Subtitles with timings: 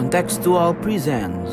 [0.00, 1.52] Contextual presents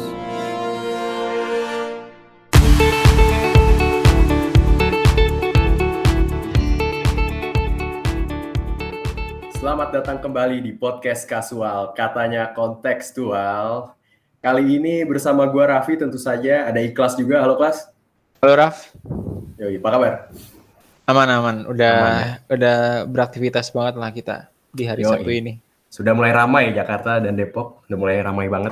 [9.52, 13.92] Selamat datang kembali di podcast kasual, katanya kontekstual.
[14.40, 17.44] Kali ini bersama gua Raffi tentu saja, ada Ikhlas juga.
[17.44, 17.92] Halo Klas.
[18.40, 18.96] Halo Raf,
[19.60, 20.14] Yoi, apa kabar?
[21.04, 21.58] aman aman.
[21.68, 22.78] Udah Aman, udah
[23.12, 25.12] beraktivitas banget lah kita di hari Yoi.
[25.12, 25.67] Sabtu ini.
[25.98, 28.70] Sudah mulai ramai Jakarta dan Depok, udah mulai ramai banget.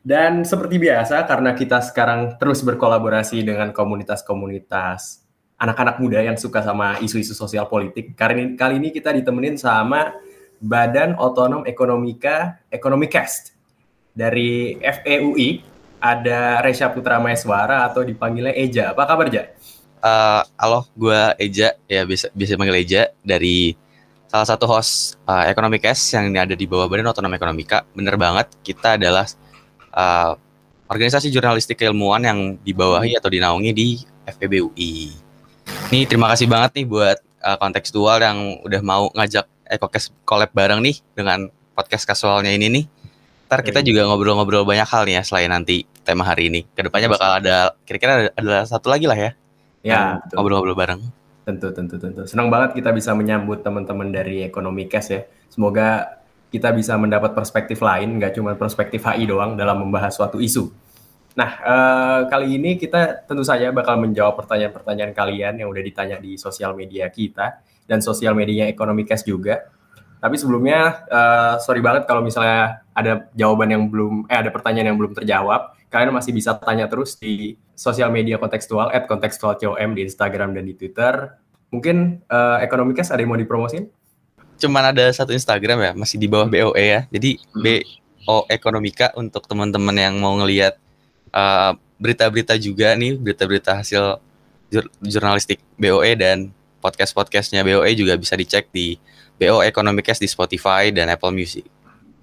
[0.00, 5.20] Dan seperti biasa, karena kita sekarang terus berkolaborasi dengan komunitas-komunitas
[5.60, 10.16] anak-anak muda yang suka sama isu-isu sosial politik, kali ini, kali ini kita ditemenin sama
[10.56, 13.52] Badan Otonom Ekonomika Ekonomikast
[14.16, 15.60] dari FEUI,
[16.00, 18.96] ada Resya Putra Maeswara atau dipanggilnya Eja.
[18.96, 19.44] Apa kabar, Ja?
[20.00, 23.76] Eh, halo, gue Eja, ya bisa bisa panggil Eja dari
[24.36, 27.88] salah satu host uh, Ekonomi Cash yang ada di bawah Badan Otonom Ekonomika.
[27.96, 29.24] Bener banget, kita adalah
[29.96, 30.36] uh,
[30.92, 33.96] organisasi jurnalistik keilmuan yang dibawahi atau dinaungi di
[34.28, 35.16] FPBUI.
[35.88, 40.84] Nih terima kasih banget nih buat uh, kontekstual yang udah mau ngajak EcoCast collab bareng
[40.84, 42.84] nih dengan podcast kasualnya ini nih.
[43.48, 43.88] Ntar kita Yoi.
[43.88, 46.68] juga ngobrol-ngobrol banyak hal nih ya selain nanti tema hari ini.
[46.76, 49.32] Ke depannya bakal ada kira-kira ada, ada satu lagi lah ya
[49.86, 51.00] Ya, ngobrol-ngobrol bareng.
[51.46, 52.26] Tentu, tentu, tentu.
[52.26, 55.22] Senang banget kita bisa menyambut teman-teman dari Ekonomi Cash ya.
[55.46, 56.18] Semoga
[56.50, 60.66] kita bisa mendapat perspektif lain, nggak cuma perspektif HI doang dalam membahas suatu isu.
[61.38, 66.34] Nah, eh, kali ini kita tentu saja bakal menjawab pertanyaan-pertanyaan kalian yang udah ditanya di
[66.34, 69.70] sosial media kita dan sosial medianya Ekonomi Cash juga.
[70.18, 74.98] Tapi sebelumnya, eh, sorry banget kalau misalnya ada jawaban yang belum, eh ada pertanyaan yang
[74.98, 75.75] belum terjawab.
[75.88, 80.74] Kalian masih bisa tanya terus di sosial media kontekstual, at kontekstualcom di Instagram dan di
[80.74, 81.38] Twitter.
[81.70, 83.90] Mungkin eh, Ekonomi Cash ada yang mau dipromosin?
[84.56, 87.00] cuman ada satu Instagram ya, masih di bawah BOE ya.
[87.12, 87.62] Jadi Hmm.
[87.62, 90.74] BO Ekonomika untuk teman-teman yang mau ngelihat
[91.30, 94.18] uh, berita-berita juga nih, berita-berita hasil
[94.72, 96.50] jur- jurnalistik BOE dan
[96.80, 98.96] podcast-podcastnya BOE juga bisa dicek di
[99.36, 101.64] BO Ekonomikast di Spotify dan Apple Music.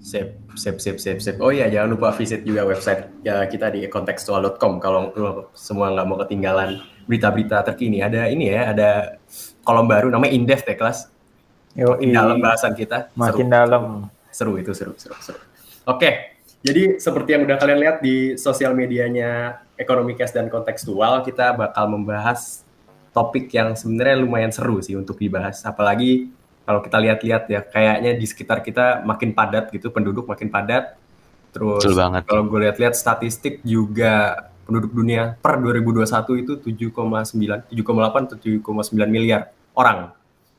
[0.04, 1.40] Sip, sip, sip, sip, sip.
[1.40, 5.16] Oh iya, jangan lupa visit juga website ya kita di kontekstual.com kalau
[5.56, 8.04] semua nggak mau ketinggalan berita-berita terkini.
[8.04, 8.90] Ada ini ya, ada
[9.64, 11.08] kolom baru namanya Indef ya kelas.
[11.74, 13.16] Yo, Makin dalam bahasan kita.
[13.16, 13.84] makin seru, dalam.
[14.30, 15.40] seru itu seru, seru, seru.
[15.88, 21.90] Oke, jadi seperti yang udah kalian lihat di sosial medianya Ekonomikast dan Kontekstual, kita bakal
[21.90, 22.62] membahas
[23.10, 25.66] topik yang sebenarnya lumayan seru sih untuk dibahas.
[25.66, 26.30] Apalagi
[26.64, 30.96] kalau kita lihat-lihat ya, kayaknya di sekitar kita makin padat gitu, penduduk makin padat.
[31.54, 32.22] Terus Betul banget.
[32.26, 36.54] kalau gue lihat-lihat statistik juga penduduk dunia per 2021 itu
[36.90, 40.16] 7,9, 7,8 atau 7,9 miliar orang.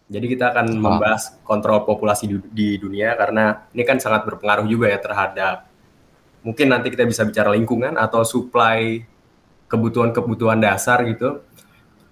[0.06, 1.00] Jadi kita akan Wah.
[1.00, 5.65] membahas kontrol populasi di, di dunia karena ini kan sangat berpengaruh juga ya terhadap
[6.44, 9.00] mungkin nanti kita bisa bicara lingkungan atau supply
[9.66, 11.41] kebutuhan-kebutuhan dasar gitu.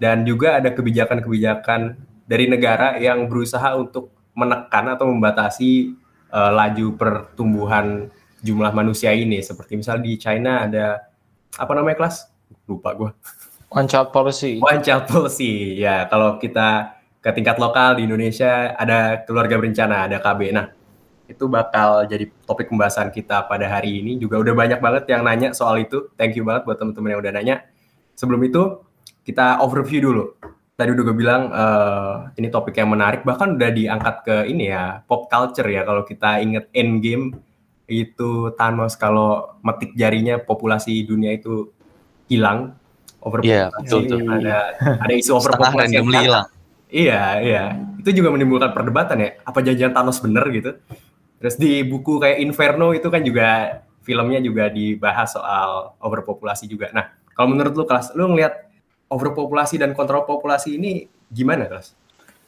[0.01, 1.95] Dan juga ada kebijakan-kebijakan
[2.33, 5.93] dari negara yang berusaha untuk menekan atau membatasi
[6.33, 8.09] eh, laju pertumbuhan
[8.41, 9.37] jumlah manusia ini.
[9.45, 11.13] Seperti misal di China ada
[11.53, 12.25] apa namanya kelas?
[12.65, 13.13] Lupa gue.
[13.69, 14.57] One child policy.
[14.57, 15.77] One child policy.
[15.77, 20.53] Ya, kalau kita ke tingkat lokal di Indonesia ada keluarga berencana, ada KB.
[20.53, 20.73] Nah,
[21.29, 24.17] itu bakal jadi topik pembahasan kita pada hari ini.
[24.17, 26.09] Juga udah banyak banget yang nanya soal itu.
[26.17, 27.55] Thank you banget buat teman-teman yang udah nanya.
[28.13, 28.81] Sebelum itu,
[29.25, 30.25] kita overview dulu.
[30.73, 35.05] Tadi udah gue bilang eh, ini topik yang menarik, bahkan udah diangkat ke ini ya,
[35.05, 35.85] pop culture ya.
[35.85, 37.37] Kalau kita inget Endgame,
[37.85, 41.69] itu Thanos kalau metik jarinya populasi dunia itu
[42.25, 42.73] hilang.
[43.43, 44.35] Iya, Overpopulasi, betul, betul.
[44.35, 44.57] ada
[44.99, 46.47] ada isu overpopulasi yang hilang.
[46.93, 47.63] Iya, iya.
[48.01, 49.29] Itu juga menimbulkan perdebatan ya.
[49.47, 50.75] Apa janjian Thanos bener gitu?
[51.39, 56.91] Terus di buku kayak Inferno itu kan juga filmnya juga dibahas soal overpopulasi juga.
[56.91, 58.72] Nah, kalau menurut lu kelas, lu ngelihat
[59.13, 61.93] overpopulasi dan kontrol populasi ini gimana kelas?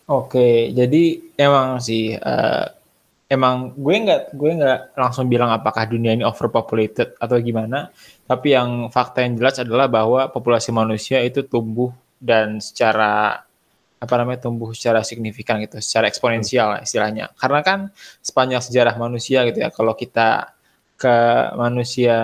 [0.05, 2.65] Oke, jadi emang sih eh,
[3.25, 7.89] emang gue nggak gue nggak langsung bilang apakah dunia ini overpopulated atau gimana,
[8.29, 11.89] tapi yang fakta yang jelas adalah bahwa populasi manusia itu tumbuh
[12.21, 13.41] dan secara
[13.95, 17.33] apa namanya tumbuh secara signifikan gitu, secara eksponensial lah istilahnya.
[17.33, 17.79] Karena kan
[18.21, 20.53] sepanjang sejarah manusia gitu ya, kalau kita
[20.95, 21.15] ke
[21.57, 22.17] manusia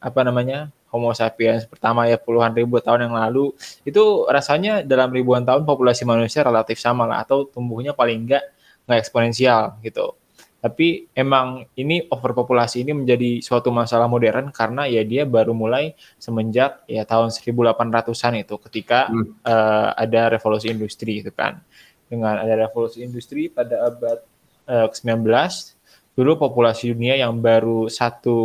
[0.00, 3.52] apa namanya Homo sapiens pertama ya puluhan ribu tahun yang lalu
[3.84, 8.44] itu rasanya dalam ribuan tahun populasi manusia relatif sama lah atau tumbuhnya paling enggak
[8.88, 10.16] nggak eksponensial gitu.
[10.56, 16.82] Tapi emang ini overpopulasi ini menjadi suatu masalah modern karena ya dia baru mulai semenjak
[16.90, 19.36] ya tahun 1800-an itu ketika Hmm.
[19.44, 21.60] eh, ada revolusi industri itu kan.
[22.08, 24.18] Dengan ada revolusi industri pada abad
[24.66, 25.28] eh, ke-19
[26.16, 28.38] dulu populasi dunia yang baru satu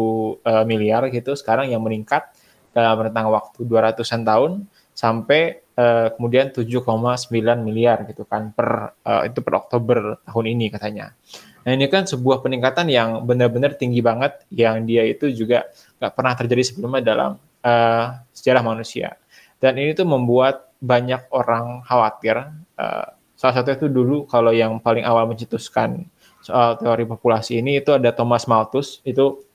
[0.43, 2.27] uh, miliar gitu, sekarang yang meningkat
[2.71, 4.51] dalam rentang waktu 200-an tahun
[4.91, 7.31] sampai uh, kemudian 7,9
[7.63, 11.15] miliar gitu kan per uh, itu per Oktober tahun ini katanya.
[11.61, 15.69] Nah ini kan sebuah peningkatan yang benar-benar tinggi banget yang dia itu juga
[16.01, 17.31] nggak pernah terjadi sebelumnya dalam
[17.61, 19.13] uh, sejarah manusia.
[19.61, 22.49] Dan ini tuh membuat banyak orang khawatir.
[22.73, 23.07] Uh,
[23.37, 26.09] salah satu itu dulu kalau yang paling awal mencetuskan
[26.41, 29.45] soal teori populasi ini itu ada Thomas Malthus itu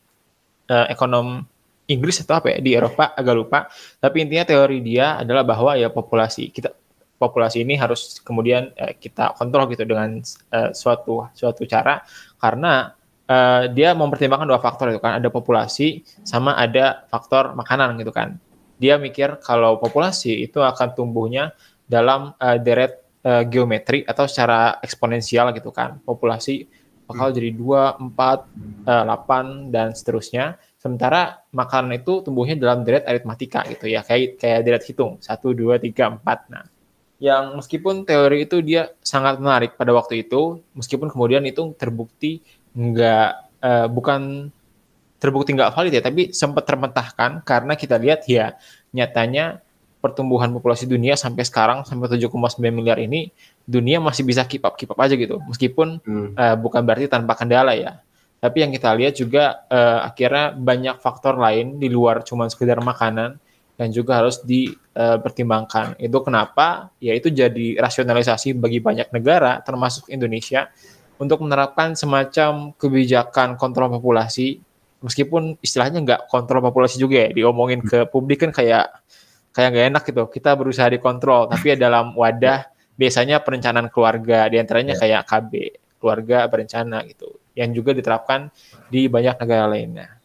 [0.71, 1.43] uh, ekonom
[1.87, 3.59] Inggris atau apa ya di Eropa agak lupa.
[4.03, 6.75] Tapi intinya teori dia adalah bahwa ya populasi kita
[7.17, 10.21] populasi ini harus kemudian uh, kita kontrol gitu dengan
[10.53, 12.05] uh, suatu suatu cara
[12.37, 12.93] karena
[13.25, 18.37] uh, dia mempertimbangkan dua faktor itu kan ada populasi sama ada faktor makanan gitu kan
[18.77, 21.57] dia mikir kalau populasi itu akan tumbuhnya
[21.89, 25.97] dalam uh, deret uh, geometri atau secara eksponensial gitu kan.
[26.05, 26.69] Populasi
[27.09, 27.37] bakal hmm.
[27.41, 30.61] jadi 2, 4, uh, 8 dan seterusnya.
[30.87, 35.83] Sementara makanan itu tumbuhnya dalam deret aritmatika gitu ya, kayak kayak deret hitung 1 2
[35.83, 36.55] 3 4.
[36.55, 36.71] Nah,
[37.19, 42.39] yang meskipun teori itu dia sangat menarik pada waktu itu, meskipun kemudian itu terbukti
[42.79, 43.31] nggak
[43.67, 44.55] uh, bukan
[45.19, 48.55] terbukti nggak valid ya, tapi sempat termentahkan karena kita lihat ya
[48.95, 49.59] nyatanya
[50.07, 53.35] pertumbuhan populasi dunia sampai sekarang sampai 7,9 miliar ini
[53.67, 56.39] dunia masih bisa keep up keep up aja gitu meskipun hmm.
[56.39, 57.99] uh, bukan berarti tanpa kendala ya
[58.47, 63.43] tapi yang kita lihat juga uh, akhirnya banyak faktor lain di luar cuma sekedar makanan
[63.75, 66.95] dan juga harus dipertimbangkan itu kenapa?
[67.03, 70.71] Ya itu jadi rasionalisasi bagi banyak negara termasuk Indonesia
[71.19, 74.63] untuk menerapkan semacam kebijakan kontrol populasi.
[75.03, 78.95] Meskipun istilahnya nggak kontrol populasi juga ya diomongin ke publik kan kayak
[79.51, 80.23] kayak nggak enak gitu.
[80.31, 82.63] Kita berusaha dikontrol tapi ya dalam wadah
[82.95, 85.21] biasanya perencanaan keluarga di antaranya yeah.
[85.21, 85.53] kayak KB
[85.99, 88.53] keluarga berencana gitu yang juga diterapkan
[88.93, 90.21] di banyak negara lainnya.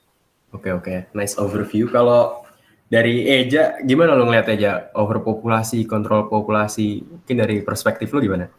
[0.52, 0.98] Oke okay, oke okay.
[1.16, 2.44] nice overview kalau
[2.92, 8.52] dari Eja gimana lo ngeliat Eja overpopulasi kontrol populasi mungkin dari perspektif lo gimana?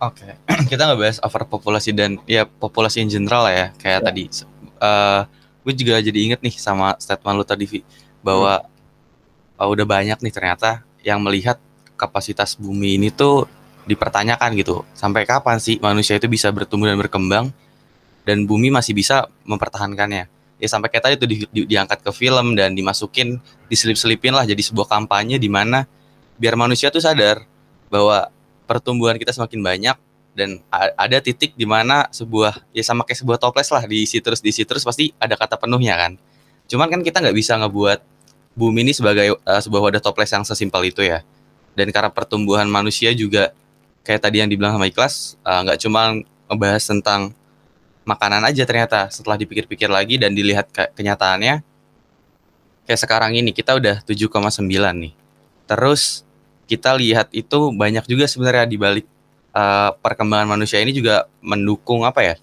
[0.00, 0.32] Oke okay.
[0.72, 4.08] kita nggak bahas overpopulasi dan ya populasi in general lah ya kayak yeah.
[4.08, 4.22] tadi
[4.80, 5.22] uh,
[5.62, 7.80] gue juga jadi inget nih sama statement lu tadi Vi,
[8.24, 9.62] bahwa hmm.
[9.62, 11.60] uh, udah banyak nih ternyata yang melihat
[11.94, 13.46] kapasitas bumi ini tuh
[13.86, 14.82] dipertanyakan gitu.
[14.94, 17.54] Sampai kapan sih manusia itu bisa bertumbuh dan berkembang
[18.22, 20.30] dan bumi masih bisa mempertahankannya?
[20.62, 24.62] Ya sampai kayak tadi tuh di, di, diangkat ke film dan dimasukin, diselip-selipin lah jadi
[24.62, 25.90] sebuah kampanye di mana
[26.38, 27.42] biar manusia tuh sadar
[27.90, 28.30] bahwa
[28.64, 29.96] pertumbuhan kita semakin banyak
[30.32, 34.64] dan ada titik di mana sebuah ya sama kayak sebuah toples lah diisi terus diisi
[34.64, 36.16] terus pasti ada kata penuhnya kan
[36.72, 38.00] cuman kan kita nggak bisa ngebuat
[38.56, 41.20] bumi ini sebagai uh, sebuah wadah toples yang sesimpel itu ya
[41.76, 43.52] dan karena pertumbuhan manusia juga
[44.08, 46.00] kayak tadi yang dibilang sama Ikhlas eh, nggak uh, cuma
[46.48, 47.20] ngebahas tentang
[48.02, 51.62] makanan aja ternyata setelah dipikir-pikir lagi dan dilihat ke kenyataannya
[52.86, 55.12] kayak sekarang ini kita udah 7,9 nih
[55.70, 56.26] terus
[56.72, 59.06] kita lihat itu banyak juga sebenarnya di balik
[59.52, 62.34] uh, perkembangan manusia ini juga mendukung apa ya?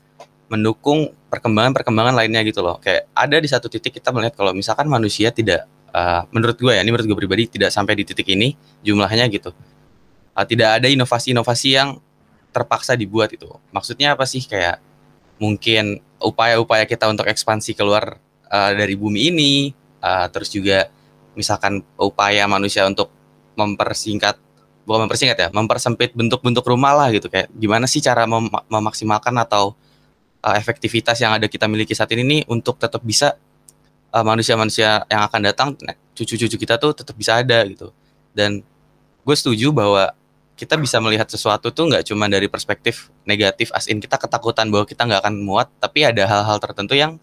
[0.50, 2.78] Mendukung perkembangan-perkembangan lainnya gitu loh.
[2.82, 6.82] Kayak ada di satu titik kita melihat kalau misalkan manusia tidak uh, menurut gue ya,
[6.82, 9.54] ini menurut gue pribadi tidak sampai di titik ini jumlahnya gitu.
[10.34, 11.98] Uh, tidak ada inovasi-inovasi yang
[12.50, 13.50] terpaksa dibuat itu.
[13.70, 14.82] Maksudnya apa sih kayak
[15.40, 18.20] mungkin upaya-upaya kita untuk ekspansi keluar
[18.52, 19.54] uh, dari bumi ini,
[20.04, 20.92] uh, terus juga
[21.34, 23.10] misalkan upaya manusia untuk
[23.56, 24.36] mempersingkat
[24.84, 29.78] bukan mempersingkat ya, mempersempit bentuk-bentuk rumah lah gitu kayak gimana sih cara mem memaksimalkan atau
[30.42, 33.38] uh, efektivitas yang ada kita miliki saat ini nih untuk tetap bisa
[34.10, 35.68] uh, manusia-manusia yang akan datang
[36.18, 37.94] cucu-cucu kita tuh tetap bisa ada gitu.
[38.34, 38.66] Dan
[39.24, 40.10] gue setuju bahwa
[40.60, 44.84] kita bisa melihat sesuatu tuh nggak cuma dari perspektif negatif as in kita ketakutan bahwa
[44.84, 47.16] kita nggak akan muat tapi ada hal-hal tertentu yang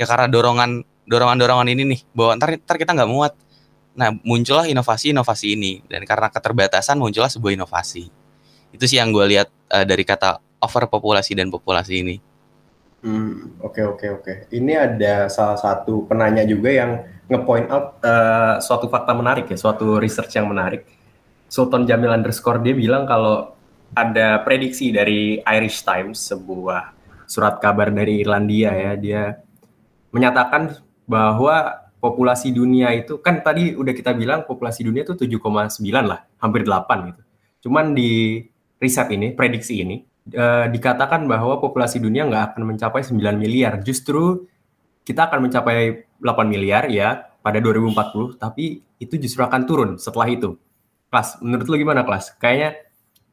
[0.00, 3.36] ya karena dorongan dorongan dorongan ini nih bahwa ntar ntar kita nggak muat
[4.00, 8.06] Nah, muncullah inovasi-inovasi ini dan karena keterbatasan muncullah sebuah inovasi.
[8.70, 12.16] Itu sih yang gue lihat uh, dari kata overpopulasi dan populasi ini.
[13.00, 14.22] Hmm, oke okay, oke okay, oke.
[14.24, 14.36] Okay.
[14.56, 19.98] Ini ada salah satu penanya juga yang ngepoint out uh, suatu fakta menarik ya, suatu
[19.98, 20.86] research yang menarik.
[21.50, 23.58] Sultan Jamil underscore dia bilang kalau
[23.90, 26.94] ada prediksi dari Irish Times, sebuah
[27.26, 29.22] surat kabar dari Irlandia ya, dia
[30.14, 30.78] menyatakan
[31.10, 36.62] bahwa populasi dunia itu kan tadi udah kita bilang populasi dunia itu 7,9 lah, hampir
[36.62, 37.22] 8 gitu.
[37.66, 38.40] Cuman di
[38.78, 39.98] riset ini, prediksi ini
[40.30, 43.82] eh, dikatakan bahwa populasi dunia nggak akan mencapai 9 miliar.
[43.82, 44.46] Justru
[45.02, 50.54] kita akan mencapai 8 miliar ya pada 2040, tapi itu justru akan turun setelah itu.
[51.10, 52.38] Kelas, menurut lu gimana kelas?
[52.38, 52.86] Kayaknya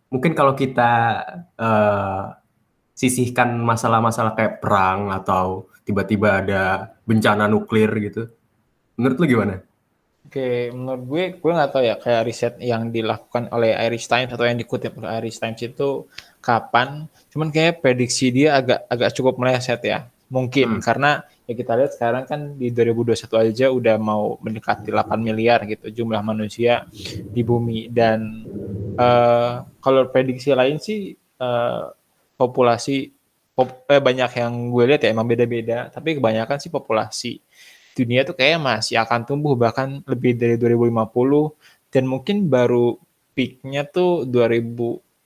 [0.10, 0.92] mungkin kalau kita
[1.62, 2.34] uh,
[2.98, 6.64] sisihkan masalah-masalah kayak perang atau tiba-tiba ada
[7.06, 8.34] bencana nuklir gitu.
[8.98, 9.56] Menurut lu gimana?
[10.28, 14.44] Oke, menurut gue, gue nggak tahu ya kayak riset yang dilakukan oleh Irish Times atau
[14.44, 16.04] yang dikutip oleh Irish Times itu
[16.44, 17.08] kapan.
[17.32, 20.12] Cuman kayak prediksi dia agak agak cukup meleset ya.
[20.28, 20.84] Mungkin hmm.
[20.84, 25.88] karena ya kita lihat sekarang kan di 2021 aja udah mau mendekati 8 miliar gitu
[26.04, 26.84] jumlah manusia
[27.32, 27.88] di bumi.
[27.88, 28.44] Dan
[29.00, 31.92] uh, kalau prediksi lain sih uh,
[32.36, 33.12] populasi
[33.56, 35.88] pop, eh, banyak yang gue lihat ya emang beda-beda.
[35.88, 37.40] Tapi kebanyakan sih populasi
[37.98, 42.94] dunia tuh kayak masih akan tumbuh bahkan lebih dari 2050 dan mungkin baru
[43.34, 44.30] peaknya tuh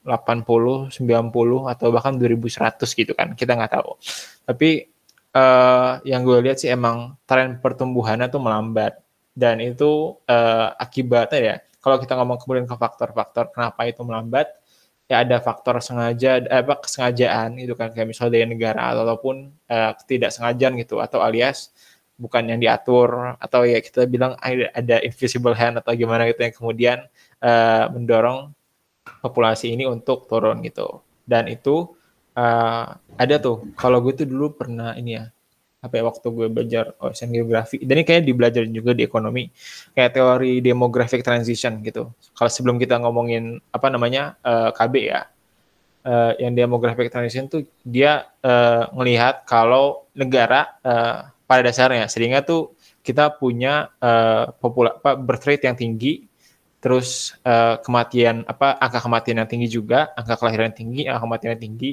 [0.03, 3.97] 2080, 90 atau bahkan 2100 gitu kan kita nggak tahu.
[4.45, 4.91] Tapi
[5.35, 8.99] uh, yang gue lihat sih emang tren pertumbuhannya tuh melambat
[9.35, 14.51] dan itu uh, akibatnya ya kalau kita ngomong kemudian ke faktor-faktor kenapa itu melambat
[15.07, 20.79] ya ada faktor sengaja apa kesengajaan itu kan kayak misalnya dari negara ataupun uh, ketidaksengajaan
[20.79, 21.71] gitu atau alias
[22.15, 26.97] bukan yang diatur atau ya kita bilang ada invisible hand atau gimana gitu yang kemudian
[27.41, 28.53] uh, mendorong
[29.21, 31.05] populasi ini untuk turun gitu.
[31.23, 31.87] Dan itu
[32.35, 32.85] uh,
[33.15, 33.71] ada tuh.
[33.77, 35.29] Kalau gue tuh dulu pernah ini ya
[35.81, 37.81] apa ya waktu gue belajar ocean geografi.
[37.81, 39.49] Dan ini kayaknya dibelajar juga di ekonomi.
[39.97, 42.13] Kayak teori demographic transition gitu.
[42.37, 45.21] Kalau sebelum kita ngomongin apa namanya uh, eh, KB ya
[46.05, 52.05] uh, yang demographic transition tuh dia uh, ngelihat kalau negara uh, pada dasarnya.
[52.05, 56.29] Sehingga tuh kita punya uh, popula apa birth rate yang tinggi
[56.81, 61.49] terus uh, kematian apa angka kematian yang tinggi juga angka kelahiran yang tinggi angka kematian
[61.53, 61.91] yang tinggi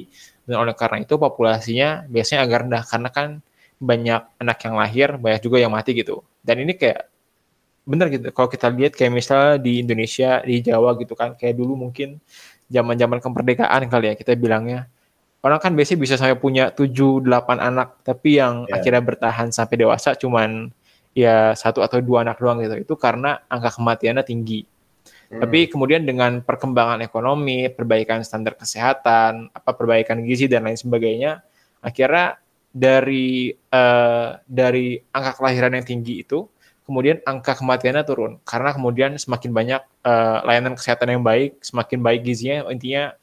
[0.49, 3.27] dan oleh karena itu populasinya biasanya agak rendah karena kan
[3.79, 7.05] banyak anak yang lahir banyak juga yang mati gitu dan ini kayak
[7.85, 11.77] bener gitu kalau kita lihat kayak misalnya di Indonesia di Jawa gitu kan kayak dulu
[11.77, 12.17] mungkin
[12.67, 14.89] zaman zaman kemerdekaan kali ya kita bilangnya
[15.43, 18.75] orang kan biasanya bisa sampai punya 7 8 anak, tapi yang yeah.
[18.79, 20.71] akhirnya bertahan sampai dewasa cuman
[21.15, 22.75] ya satu atau dua anak doang gitu.
[22.79, 24.67] Itu karena angka kematiannya tinggi.
[25.29, 25.45] Hmm.
[25.45, 31.45] Tapi kemudian dengan perkembangan ekonomi, perbaikan standar kesehatan, apa perbaikan gizi dan lain sebagainya,
[31.85, 32.41] akhirnya
[32.73, 36.49] dari uh, dari angka kelahiran yang tinggi itu,
[36.89, 42.25] kemudian angka kematiannya turun karena kemudian semakin banyak uh, layanan kesehatan yang baik, semakin baik
[42.25, 43.13] gizinya, intinya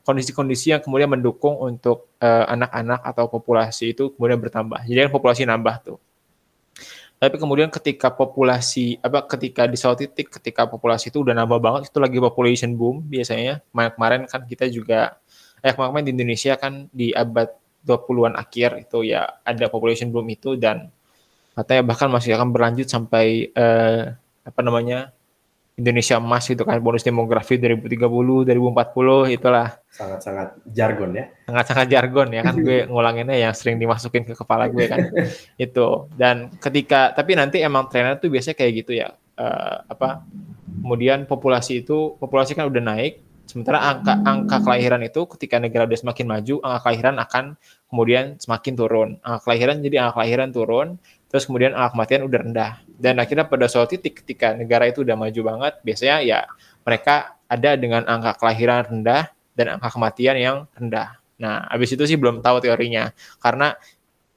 [0.00, 4.80] kondisi-kondisi yang kemudian mendukung untuk eh, anak-anak uh, atau populasi itu kemudian bertambah.
[4.88, 5.98] Jadi kan populasi nambah tuh.
[7.20, 11.92] Tapi kemudian ketika populasi apa ketika di suatu titik ketika populasi itu udah nambah banget
[11.92, 13.60] itu lagi population boom biasanya.
[13.76, 15.20] Kemarin kan kita juga
[15.60, 17.52] eh kemarin di Indonesia kan di abad
[17.84, 20.88] 20-an akhir itu ya ada population boom itu dan
[21.52, 24.02] katanya bahkan masih akan berlanjut sampai eh,
[24.40, 25.12] apa namanya
[25.80, 27.96] Indonesia emas itu kan bonus demografi 2030
[28.44, 29.80] 2040 itulah.
[29.88, 31.24] Sangat-sangat jargon ya.
[31.48, 35.08] Sangat-sangat jargon ya kan gue ngulanginnya yang sering dimasukin ke kepala gue kan.
[35.56, 36.12] Itu.
[36.12, 39.08] Dan ketika tapi nanti emang trennya tuh biasanya kayak gitu ya.
[39.40, 40.20] Uh, apa
[40.84, 43.24] kemudian populasi itu populasi kan udah naik.
[43.48, 47.44] Sementara angka angka kelahiran itu ketika negara udah semakin maju angka kelahiran akan
[47.88, 49.10] kemudian semakin turun.
[49.24, 50.88] Angka kelahiran jadi angka kelahiran turun
[51.30, 52.72] terus kemudian angka kematian udah rendah.
[52.98, 56.40] Dan akhirnya pada suatu titik ketika negara itu udah maju banget biasanya ya
[56.82, 61.22] mereka ada dengan angka kelahiran rendah dan angka kematian yang rendah.
[61.38, 63.78] Nah habis itu sih belum tahu teorinya karena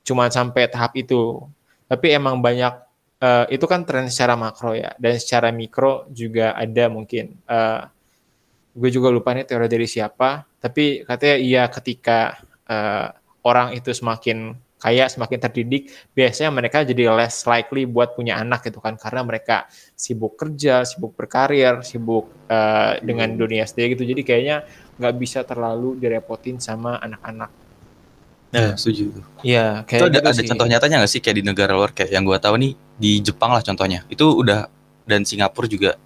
[0.05, 1.41] cuma sampai tahap itu.
[1.89, 2.73] Tapi emang banyak
[3.19, 7.41] uh, itu kan tren secara makro ya dan secara mikro juga ada mungkin.
[7.49, 7.89] Uh,
[8.73, 13.13] gue juga lupa nih teori dari siapa tapi katanya iya ketika uh,
[13.45, 18.83] orang itu semakin kaya, semakin terdidik, biasanya mereka jadi less likely buat punya anak gitu
[18.83, 23.39] kan, karena mereka sibuk kerja, sibuk berkarir, sibuk uh, dengan hmm.
[23.39, 24.03] dunia sendiri gitu.
[24.03, 24.67] Jadi kayaknya
[24.99, 27.63] nggak bisa terlalu direpotin sama anak-anak.
[28.53, 29.09] Nah, setuju.
[29.41, 30.49] Iya, kayak itu ada, gitu ada sih.
[30.51, 33.49] contoh nyatanya nggak sih kayak di negara luar kayak yang gue tahu nih di Jepang
[33.49, 34.05] lah contohnya.
[34.11, 34.69] Itu udah
[35.09, 35.97] dan Singapura juga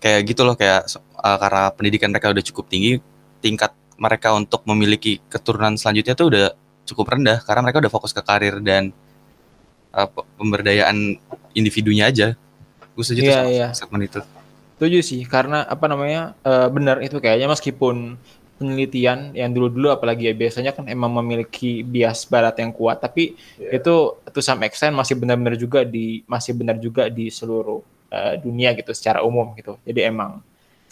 [0.00, 0.88] kayak gitu loh kayak
[1.20, 2.96] uh, karena pendidikan mereka udah cukup tinggi,
[3.44, 6.46] tingkat mereka untuk memiliki keturunan selanjutnya tuh udah
[6.86, 8.90] cukup rendah karena mereka udah fokus ke karir dan
[9.94, 11.16] uh, pemberdayaan
[11.54, 12.34] individunya aja.
[12.92, 13.70] Gue setuju yeah, sama yeah.
[13.72, 14.20] statement itu.
[14.76, 18.18] Setuju sih karena apa namanya uh, benar itu kayaknya meskipun
[18.58, 23.78] penelitian yang dulu-dulu apalagi ya biasanya kan emang memiliki bias barat yang kuat tapi yeah.
[23.78, 28.74] itu to some extent masih benar-benar juga di masih benar juga di seluruh uh, dunia
[28.74, 29.78] gitu secara umum gitu.
[29.86, 30.42] Jadi emang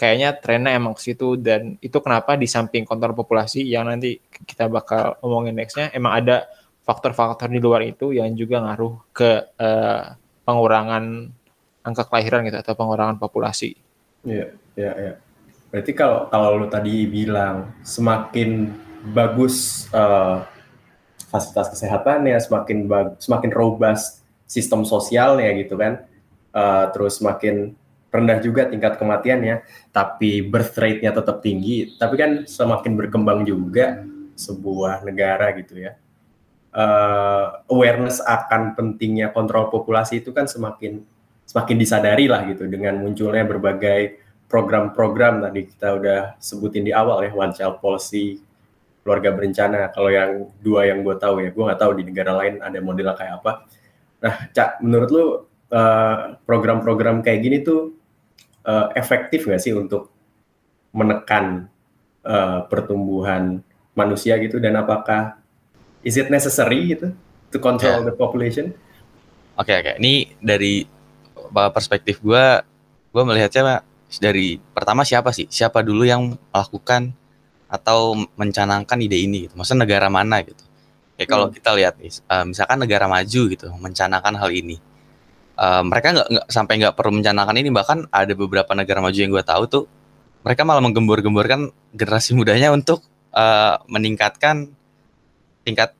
[0.00, 4.16] kayaknya trennya emang ke situ dan itu kenapa di samping kontrol populasi yang nanti
[4.48, 6.48] kita bakal omongin nextnya emang ada
[6.88, 10.16] faktor-faktor di luar itu yang juga ngaruh ke uh,
[10.48, 11.28] pengurangan
[11.84, 13.76] angka kelahiran gitu atau pengurangan populasi.
[14.24, 15.14] Iya, iya, iya.
[15.68, 18.72] Berarti kalau kalau lu tadi bilang semakin
[19.12, 20.42] bagus uh,
[21.28, 26.02] fasilitas kesehatannya, semakin bag, semakin robust sistem sosialnya gitu kan,
[26.56, 27.76] uh, terus semakin
[28.10, 29.62] rendah juga tingkat kematiannya,
[29.94, 34.02] tapi birth rate-nya tetap tinggi, tapi kan semakin berkembang juga
[34.34, 35.94] sebuah negara gitu ya.
[36.70, 41.02] Uh, awareness akan pentingnya kontrol populasi itu kan semakin
[41.42, 45.42] semakin disadari lah gitu dengan munculnya berbagai program-program.
[45.50, 48.38] Tadi kita udah sebutin di awal ya one child policy
[49.02, 49.90] keluarga berencana.
[49.90, 53.10] Kalau yang dua yang gue tahu ya gue nggak tahu di negara lain ada model
[53.18, 53.66] kayak apa.
[54.22, 55.24] Nah cak menurut lu
[55.74, 57.98] uh, program-program kayak gini tuh
[58.70, 60.14] uh, efektif nggak sih untuk
[60.94, 61.66] menekan
[62.22, 63.66] uh, pertumbuhan
[63.98, 65.34] manusia gitu dan apakah
[66.06, 67.10] is it necessary gitu
[67.50, 68.06] to control yeah.
[68.06, 68.70] the population?
[69.58, 69.94] Oke okay, oke, okay.
[69.98, 70.86] ini dari
[71.50, 72.44] perspektif gue,
[73.12, 73.82] gue melihatnya
[74.22, 75.50] dari pertama siapa sih?
[75.50, 77.12] Siapa dulu yang melakukan
[77.70, 79.54] atau mencanangkan ide ini gitu.
[79.54, 80.64] Maksudnya negara mana gitu.
[81.14, 81.34] Kayak hmm.
[81.36, 84.80] kalau kita lihat nih, uh, misalkan negara maju gitu mencanangkan hal ini.
[85.60, 89.44] Uh, mereka nggak sampai nggak perlu mencanangkan ini bahkan ada beberapa negara maju yang gue
[89.44, 89.84] tahu tuh
[90.40, 93.04] mereka malah menggembur-gemburkan generasi mudanya untuk
[93.36, 94.72] uh, meningkatkan
[95.60, 95.92] tingkat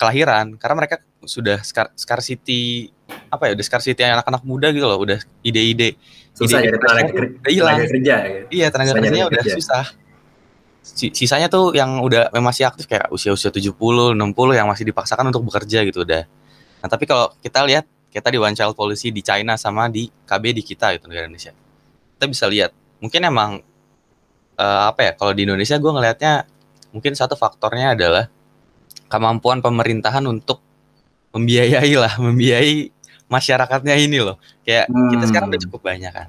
[0.00, 2.88] kelahiran karena mereka sudah scar scarcity
[3.28, 6.00] apa ya udah scarcity anak-anak muda gitu loh udah ide-ide
[6.32, 8.40] susah ide, tenaga, udah hilang tenaga kerja ya.
[8.48, 9.56] iya tenaga susah kerjanya udah kerja.
[9.60, 9.84] susah
[10.96, 14.16] sisanya tuh yang udah masih aktif kayak usia-usia 70, 60
[14.56, 16.24] yang masih dipaksakan untuk bekerja gitu udah.
[16.80, 20.44] Nah, tapi kalau kita lihat kita di one child policy di China sama di KB
[20.56, 21.52] di kita gitu negara Indonesia.
[22.16, 23.50] Kita bisa lihat, mungkin emang
[24.58, 26.48] uh, apa ya kalau di Indonesia gue ngelihatnya
[26.90, 28.32] mungkin satu faktornya adalah
[29.12, 30.60] kemampuan pemerintahan untuk
[31.36, 32.90] membiayai lah, membiayai
[33.28, 34.40] masyarakatnya ini loh.
[34.64, 35.08] Kayak hmm.
[35.14, 36.28] kita sekarang udah cukup banyak kan.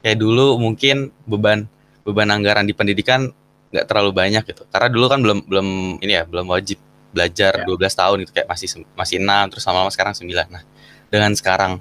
[0.00, 1.68] Kayak dulu mungkin beban
[2.02, 3.28] beban anggaran di pendidikan
[3.68, 4.64] nggak terlalu banyak gitu.
[4.72, 5.68] Karena dulu kan belum belum
[6.00, 6.80] ini ya, belum wajib
[7.12, 7.68] belajar ya.
[7.68, 10.28] 12 tahun itu kayak masih masih 6 terus lama-lama sekarang 9.
[10.48, 10.62] Nah,
[11.08, 11.80] dengan sekarang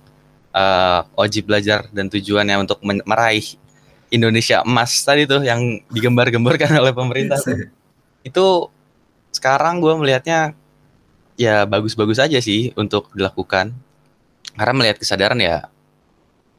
[0.55, 3.45] uh, wajib belajar dan tujuannya untuk meraih
[4.07, 7.67] Indonesia emas tadi tuh yang digembar-gemborkan oleh pemerintah tuh,
[8.23, 8.45] itu
[9.35, 10.55] sekarang gue melihatnya
[11.35, 13.75] ya bagus-bagus aja sih untuk dilakukan.
[14.57, 15.69] Karena melihat kesadaran ya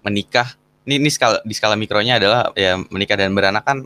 [0.06, 0.54] menikah
[0.88, 3.84] ini, ini skala di skala mikronya adalah ya menikah dan beranak kan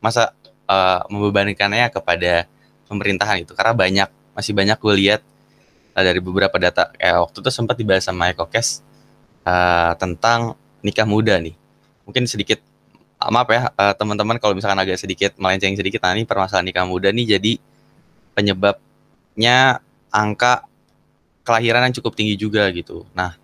[0.00, 0.32] masa
[0.64, 2.48] uh, membebankannya kepada
[2.88, 5.20] pemerintahan itu karena banyak masih banyak gue lihat
[5.98, 6.94] uh, dari beberapa data.
[7.02, 8.86] Eh, waktu itu sempat dibahas sama Eko Kes
[9.42, 10.54] uh, tentang
[10.86, 11.58] nikah muda nih.
[12.06, 12.62] Mungkin sedikit
[13.18, 16.86] uh, maaf ya uh, teman-teman kalau misalkan agak sedikit melenceng sedikit nah ini permasalahan nikah
[16.86, 17.38] muda nih.
[17.38, 17.58] Jadi
[18.38, 19.82] penyebabnya
[20.14, 20.62] angka
[21.42, 23.02] kelahiran yang cukup tinggi juga gitu.
[23.16, 23.34] Nah,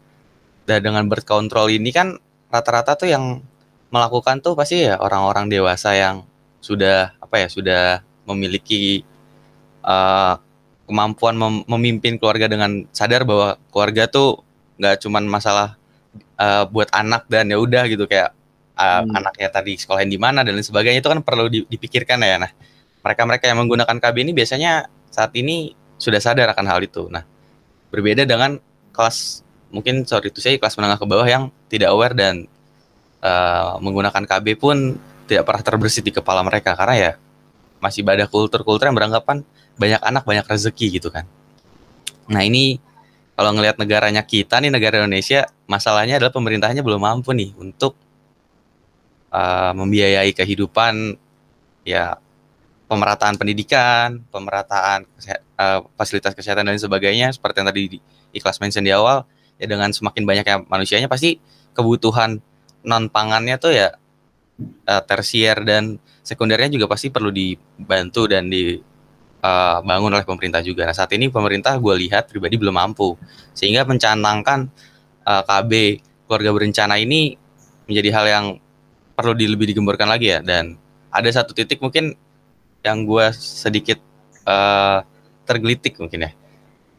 [0.68, 2.20] dan dengan birth control ini kan
[2.52, 3.42] rata-rata tuh yang
[3.90, 6.22] melakukan tuh pasti ya orang-orang dewasa yang
[6.60, 7.82] sudah apa ya sudah
[8.24, 9.04] memiliki
[9.84, 10.40] uh,
[10.84, 14.44] kemampuan mem memimpin keluarga dengan sadar bahwa keluarga tuh
[14.76, 15.78] nggak cuman masalah
[16.36, 18.34] uh, buat anak dan ya udah gitu kayak
[18.76, 19.16] uh, hmm.
[19.16, 22.36] anaknya tadi sekolahin di mana dan lain sebagainya itu kan perlu dipikirkan ya.
[22.42, 22.50] Nah,
[23.00, 27.06] mereka-mereka yang menggunakan KB ini biasanya saat ini sudah sadar akan hal itu.
[27.08, 27.22] Nah,
[27.88, 28.58] berbeda dengan
[28.90, 29.42] kelas
[29.74, 32.46] mungkin sorry itu saya kelas menengah ke bawah yang tidak aware dan
[33.22, 34.94] uh, menggunakan KB pun
[35.26, 37.12] tidak pernah terbersih di kepala mereka karena ya
[37.82, 39.42] masih pada kultur-kultur yang beranggapan
[39.74, 41.26] banyak anak banyak rezeki gitu kan.
[42.30, 42.78] Nah ini
[43.34, 47.98] kalau ngelihat negaranya kita nih negara Indonesia masalahnya adalah pemerintahnya belum mampu nih untuk
[49.34, 51.18] uh, membiayai kehidupan
[51.82, 52.16] ya
[52.86, 55.08] pemerataan pendidikan, pemerataan
[55.58, 57.98] uh, fasilitas kesehatan dan sebagainya seperti yang tadi di
[58.30, 59.26] ikhlas mention di awal
[59.58, 61.42] ya dengan semakin banyaknya manusianya pasti
[61.74, 62.38] kebutuhan
[62.86, 63.88] non pangannya tuh ya
[64.86, 68.93] uh, tersier dan sekundernya juga pasti perlu dibantu dan dibangun
[69.44, 70.88] uh, oleh pemerintah juga.
[70.88, 73.20] Nah saat ini pemerintah gue lihat pribadi belum mampu
[73.52, 74.72] sehingga mencanangkan
[75.28, 77.36] uh, KB keluarga berencana ini
[77.84, 78.46] menjadi hal yang
[79.12, 80.80] perlu di, lebih digemborkan lagi ya dan
[81.12, 82.16] ada satu titik mungkin
[82.80, 84.00] yang gue sedikit
[84.48, 85.04] uh,
[85.44, 86.30] tergelitik mungkin ya.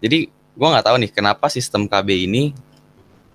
[0.06, 2.54] Jadi gue nggak tahu nih kenapa sistem KB ini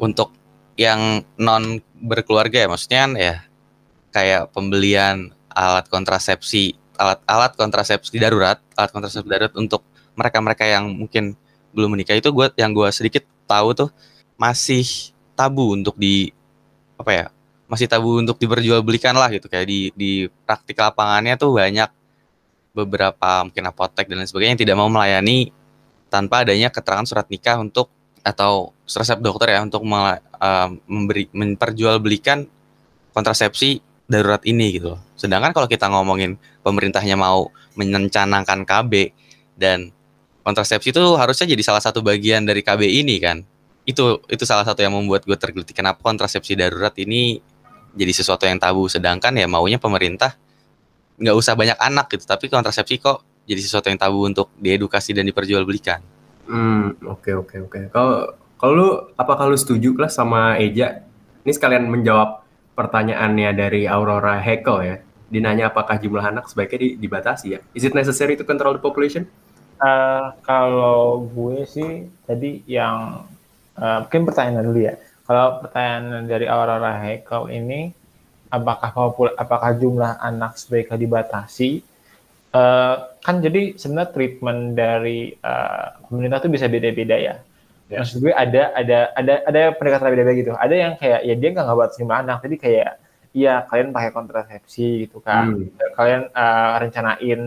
[0.00, 0.32] untuk
[0.80, 3.34] yang non berkeluarga ya maksudnya kan ya
[4.16, 9.80] kayak pembelian alat kontrasepsi alat-alat kontrasepsi darurat alat kontrasepsi darurat untuk
[10.12, 11.32] mereka-mereka yang mungkin
[11.72, 12.12] belum menikah.
[12.12, 13.88] Itu gue yang gue sedikit tahu tuh
[14.36, 14.84] masih
[15.32, 16.28] tabu untuk di
[17.00, 17.26] apa ya
[17.64, 19.48] masih tabu untuk diperjualbelikan lah gitu.
[19.48, 20.10] Kayak di di
[20.44, 21.88] praktik lapangannya tuh banyak
[22.76, 25.50] beberapa mungkin apotek dan lain sebagainya yang tidak mau melayani
[26.12, 32.44] tanpa adanya keterangan surat nikah untuk atau resep dokter ya untuk uh, memberi memperjualbelikan
[33.16, 39.12] kontrasepsi darurat ini gitu Sedangkan kalau kita ngomongin pemerintahnya mau mencanangkan KB
[39.60, 39.92] dan
[40.40, 43.44] kontrasepsi itu harusnya jadi salah satu bagian dari KB ini kan.
[43.84, 47.44] Itu itu salah satu yang membuat gue tergelitik kenapa kontrasepsi darurat ini
[47.92, 50.40] jadi sesuatu yang tabu sedangkan ya maunya pemerintah
[51.20, 55.28] nggak usah banyak anak gitu tapi kontrasepsi kok jadi sesuatu yang tabu untuk diedukasi dan
[55.28, 56.00] diperjualbelikan.
[56.48, 57.80] Hmm, oke oke oke.
[57.92, 58.88] Kalau kalau lu
[59.20, 61.04] apakah lu setuju kelas sama Eja?
[61.44, 62.39] Ini sekalian menjawab
[62.74, 64.96] pertanyaannya dari Aurora Hekel ya.
[65.30, 67.58] Dinanya apakah jumlah anak sebaiknya di- dibatasi ya?
[67.70, 69.30] Is it necessary to control the population?
[69.80, 73.24] Eh, kalau gue sih tadi yang
[73.78, 74.94] eh, mungkin pertanyaan dulu ya.
[75.24, 77.94] Kalau pertanyaan dari Aurora Hekel ini,
[78.50, 78.90] apakah
[79.38, 81.80] apakah jumlah anak sebaiknya dibatasi?
[82.50, 87.34] Eh, kan jadi sebenarnya treatment dari eh, pemerintah itu bisa beda-beda ya.
[87.90, 88.06] Ya.
[88.06, 90.52] Maksud gue ada ada ada ada pendekatan beda-beda gitu.
[90.54, 92.90] Ada yang kayak ya dia nggak ngebatasi jumlah anak, jadi kayak
[93.30, 95.58] ya kalian pakai kontrasepsi gitu kan.
[95.58, 95.74] Hmm.
[95.98, 97.40] Kalian eh, rencanain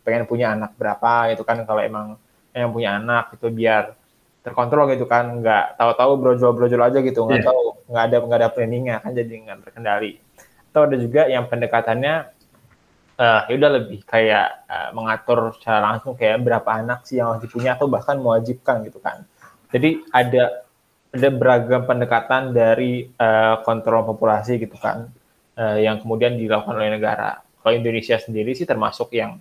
[0.00, 2.16] pengen punya anak berapa gitu kan kalau emang
[2.56, 3.94] yang punya anak itu biar
[4.40, 7.48] terkontrol gitu kan nggak tahu-tahu brojol-brojol aja gitu nggak Iya.
[7.52, 10.12] tahu nggak ada nggak ada planningnya kan jadi nggak terkendali
[10.72, 12.14] atau ada juga yang pendekatannya
[13.20, 17.44] eh ya udah lebih kayak eh, mengatur secara langsung kayak berapa anak sih yang harus
[17.44, 19.28] dipunya atau bahkan mewajibkan gitu kan
[19.70, 20.44] jadi ada
[21.10, 25.10] ada beragam pendekatan dari eh, kontrol populasi gitu kan
[25.58, 29.38] eh, yang kemudian dilakukan oleh negara kalau Indonesia sendiri sih termasuk yang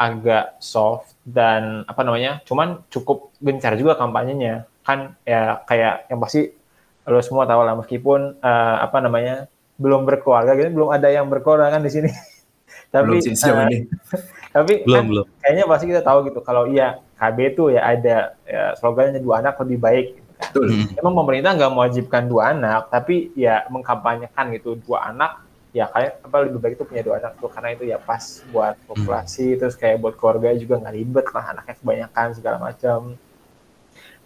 [0.00, 6.56] agak soft dan apa namanya cuman cukup gencar juga kampanyenya kan ya kayak yang pasti
[7.04, 9.44] lo semua tahu lah meskipun eh, apa namanya
[9.76, 12.08] belum berkeluarga gitu belum ada yang berkeluarga kan di sini
[12.94, 13.78] tapi Belum sih ini.
[14.56, 15.26] tapi Belum kan belum.
[15.44, 18.16] kayaknya pasti kita tahu gitu kalau iya KB itu ya ada
[18.48, 20.48] ya, slogannya dua anak lebih baik gitu kan.
[20.50, 20.66] Betul.
[20.72, 20.98] Hmm.
[20.98, 25.30] Emang pemerintah nggak mewajibkan dua anak, tapi ya mengkampanyekan gitu dua anak
[25.70, 28.74] ya kayak apa lebih baik itu punya dua anak tuh karena itu ya pas buat
[28.90, 33.14] populasi terus kayak buat keluarga juga nggak ribet lah anaknya kebanyakan segala macam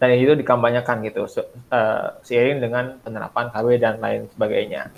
[0.00, 4.90] dan itu dikampanyekan gitu se- eh, seiring dengan penerapan KW dan lain sebagainya.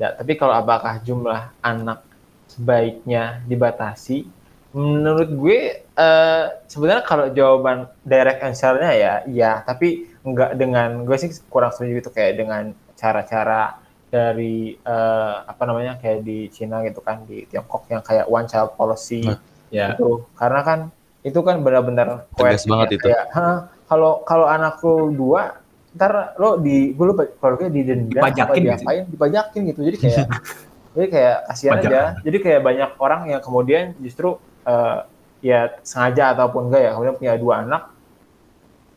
[0.00, 2.02] Ya, tapi kalau apakah jumlah anak
[2.50, 4.26] sebaiknya dibatasi?
[4.74, 11.30] Menurut gue eh, sebenarnya kalau jawaban direct answer-nya ya iya, tapi nggak dengan gue sih
[11.46, 12.62] kurang setuju itu kayak dengan
[12.94, 18.46] cara-cara dari eh, apa namanya kayak di Cina gitu kan di Tiongkok yang kayak one
[18.46, 19.38] child policy Nah,
[19.70, 19.98] Ya.
[19.98, 20.78] itu karena kan
[21.20, 23.04] itu kan benar-benar Tegas coercive banget ya, itu.
[23.10, 25.42] kayak, "Hah, kalau kalau anak lo dua
[25.90, 28.70] ntar lo di gue lupa keluarga didenda apa Dipajakin gitu.
[28.70, 30.26] diapain dipajakin gitu jadi kayak
[30.94, 34.98] jadi kayak kasihan aja jadi kayak banyak orang yang kemudian justru eh,
[35.44, 37.82] ya sengaja ataupun enggak ya kemudian punya dua anak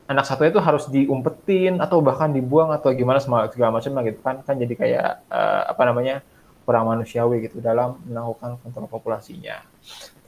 [0.07, 4.19] anak satu itu harus diumpetin atau bahkan dibuang atau gimana semua segala macam lah gitu
[4.23, 6.23] kan kan jadi kayak eh, apa namanya
[6.67, 9.63] kurang manusiawi gitu dalam melakukan kontrol populasinya.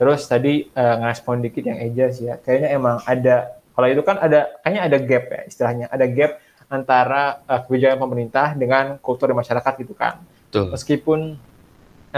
[0.00, 4.16] Terus tadi eh, ngerespon dikit yang Eja sih ya, kayaknya emang ada kalau itu kan
[4.16, 6.40] ada kayaknya ada gap ya istilahnya, ada gap
[6.72, 10.24] antara eh, kebijakan pemerintah dengan kultur di masyarakat gitu kan.
[10.48, 10.72] Betul.
[10.72, 11.36] Meskipun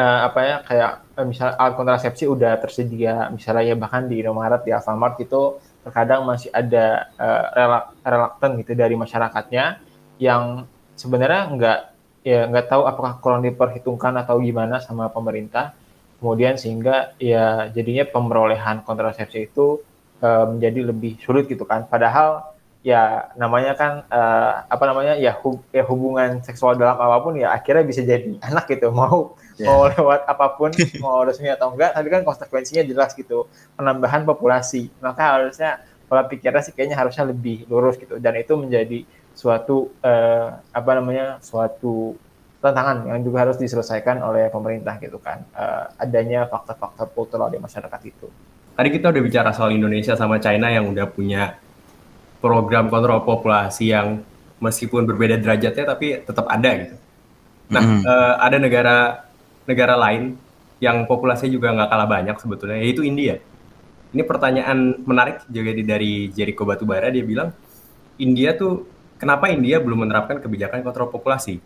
[0.00, 4.60] eh, apa ya kayak eh, misalnya alat kontrasepsi udah tersedia, misalnya ya bahkan di Indomaret,
[4.66, 5.40] di Alfamart itu
[5.84, 9.64] terkadang masih ada eh, relak relaktan gitu dari masyarakatnya
[10.20, 10.64] yang
[10.96, 11.78] sebenarnya nggak
[12.22, 15.74] ya nggak tahu apakah kurang diperhitungkan atau gimana sama pemerintah.
[16.22, 19.82] Kemudian sehingga ya jadinya pemerolehan kontrasepsi itu
[20.22, 21.84] eh, menjadi lebih sulit gitu kan.
[21.90, 22.46] Padahal
[22.82, 27.50] ya namanya kan eh, apa namanya ya, hub- ya hubungan seksual dalam apa pun ya
[27.54, 28.90] akhirnya bisa jadi anak gitu.
[28.94, 29.70] Mau Ya.
[29.70, 30.70] mau lewat apa pun
[31.04, 33.46] mau resmi atau enggak tapi kan konsekuensinya jelas gitu
[33.78, 35.78] penambahan populasi maka harusnya
[36.10, 41.38] pola pikirnya sih kayaknya harusnya lebih lurus gitu dan itu menjadi suatu eh, apa namanya
[41.40, 42.18] suatu
[42.58, 48.00] tantangan yang juga harus diselesaikan oleh pemerintah gitu kan Eh, adanya faktor-faktor kultural di masyarakat
[48.04, 48.28] itu
[48.72, 51.60] Tadi kita udah bicara soal Indonesia sama China yang udah punya
[52.40, 54.20] program kontrol populasi yang
[54.58, 56.96] meskipun berbeda derajatnya tapi tetap ada gitu.
[57.68, 58.00] Nah, Mm.
[58.04, 58.96] eh, ada negara
[59.68, 60.36] negara lain
[60.82, 63.38] yang populasinya juga nggak kalah banyak sebetulnya, yaitu India.
[64.12, 67.54] Ini pertanyaan menarik juga dari Jericho Batubara, dia bilang
[68.20, 68.84] India tuh
[69.16, 71.62] kenapa India belum menerapkan kebijakan kontrol populasi?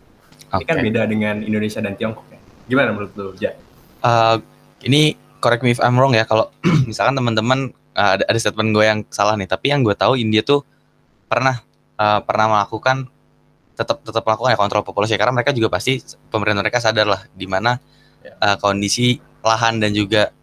[0.53, 2.39] Ini kan beda dengan Indonesia dan Tiongkok ya.
[2.69, 3.51] Gimana menurut lu, Ja?
[4.05, 4.35] Eh,
[4.85, 6.53] ini correct me if I'm wrong ya kalau
[6.89, 10.45] misalkan teman-teman eh, ada, ada statement gue yang salah nih tapi yang gue tahu India
[10.45, 10.61] tuh
[11.25, 11.59] pernah
[11.97, 13.09] eh, pernah melakukan
[13.77, 16.01] tetap tetap melakukan ya kontrol populasi karena mereka juga pasti
[16.33, 17.77] pemerintah mereka sadar lah di mana
[18.17, 18.33] Ya.
[18.43, 20.33] eh, kondisi lahan dan juga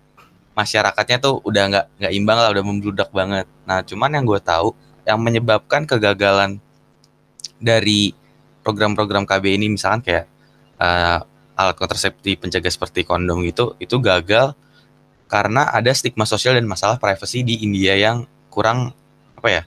[0.54, 4.72] masyarakatnya tuh udah nggak nggak imbang lah udah membludak banget nah cuman yang gue tahu
[5.04, 6.62] yang menyebabkan kegagalan
[7.58, 8.14] dari
[8.64, 10.24] program-program KB ini misalkan kayak
[10.80, 11.18] eh,
[11.58, 14.54] alat kontrasepsi penjaga seperti kondom gitu itu gagal
[15.28, 18.94] karena ada stigma sosial dan masalah privacy di India yang kurang
[19.34, 19.62] apa ya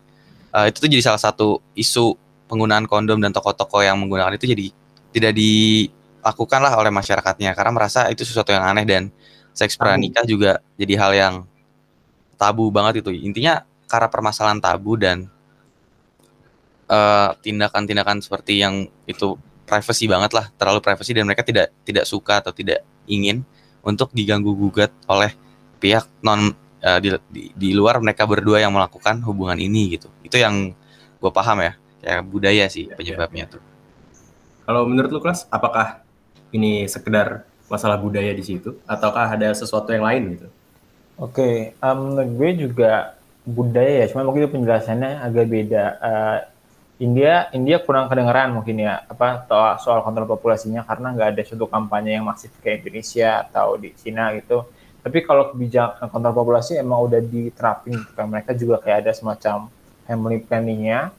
[0.56, 2.16] uh, itu tuh jadi salah satu isu
[2.48, 4.66] penggunaan kondom dan toko-toko yang menggunakan itu jadi
[5.12, 7.52] tidak dilakukan lah oleh masyarakatnya.
[7.54, 9.12] Karena merasa itu sesuatu yang aneh dan
[9.52, 11.36] seks pranikah juga jadi hal yang
[12.38, 15.26] tabu banget itu intinya karena permasalahan tabu dan
[16.88, 19.36] tindakan tindakan-tindakan seperti yang itu
[19.68, 23.44] privacy banget lah terlalu privacy dan mereka tidak tidak suka atau tidak ingin
[23.84, 25.36] untuk diganggu gugat oleh
[25.84, 30.08] pihak non uh, di, di di luar mereka berdua yang melakukan hubungan ini gitu.
[30.24, 30.72] Itu yang
[31.18, 31.76] gue paham ya
[32.08, 33.54] kayak budaya sih ya, penyebabnya ya.
[33.60, 33.62] tuh
[34.63, 36.00] kalau menurut lu kelas apakah
[36.56, 40.48] ini sekedar masalah budaya di situ ataukah ada sesuatu yang lain gitu
[41.20, 46.39] oke okay, um, gue juga budaya ya cuma mungkin penjelasannya agak beda uh,
[46.98, 49.46] India India kurang kedengeran mungkin ya apa
[49.78, 54.34] soal kontrol populasinya karena nggak ada suatu kampanye yang masif kayak Indonesia atau di Cina
[54.34, 54.65] gitu.
[55.06, 58.17] Tapi kalau kebijakan kontrol populasi emang udah diterapin gitu.
[58.17, 59.70] Mereka juga kayak ada semacam
[60.10, 61.13] family planningnya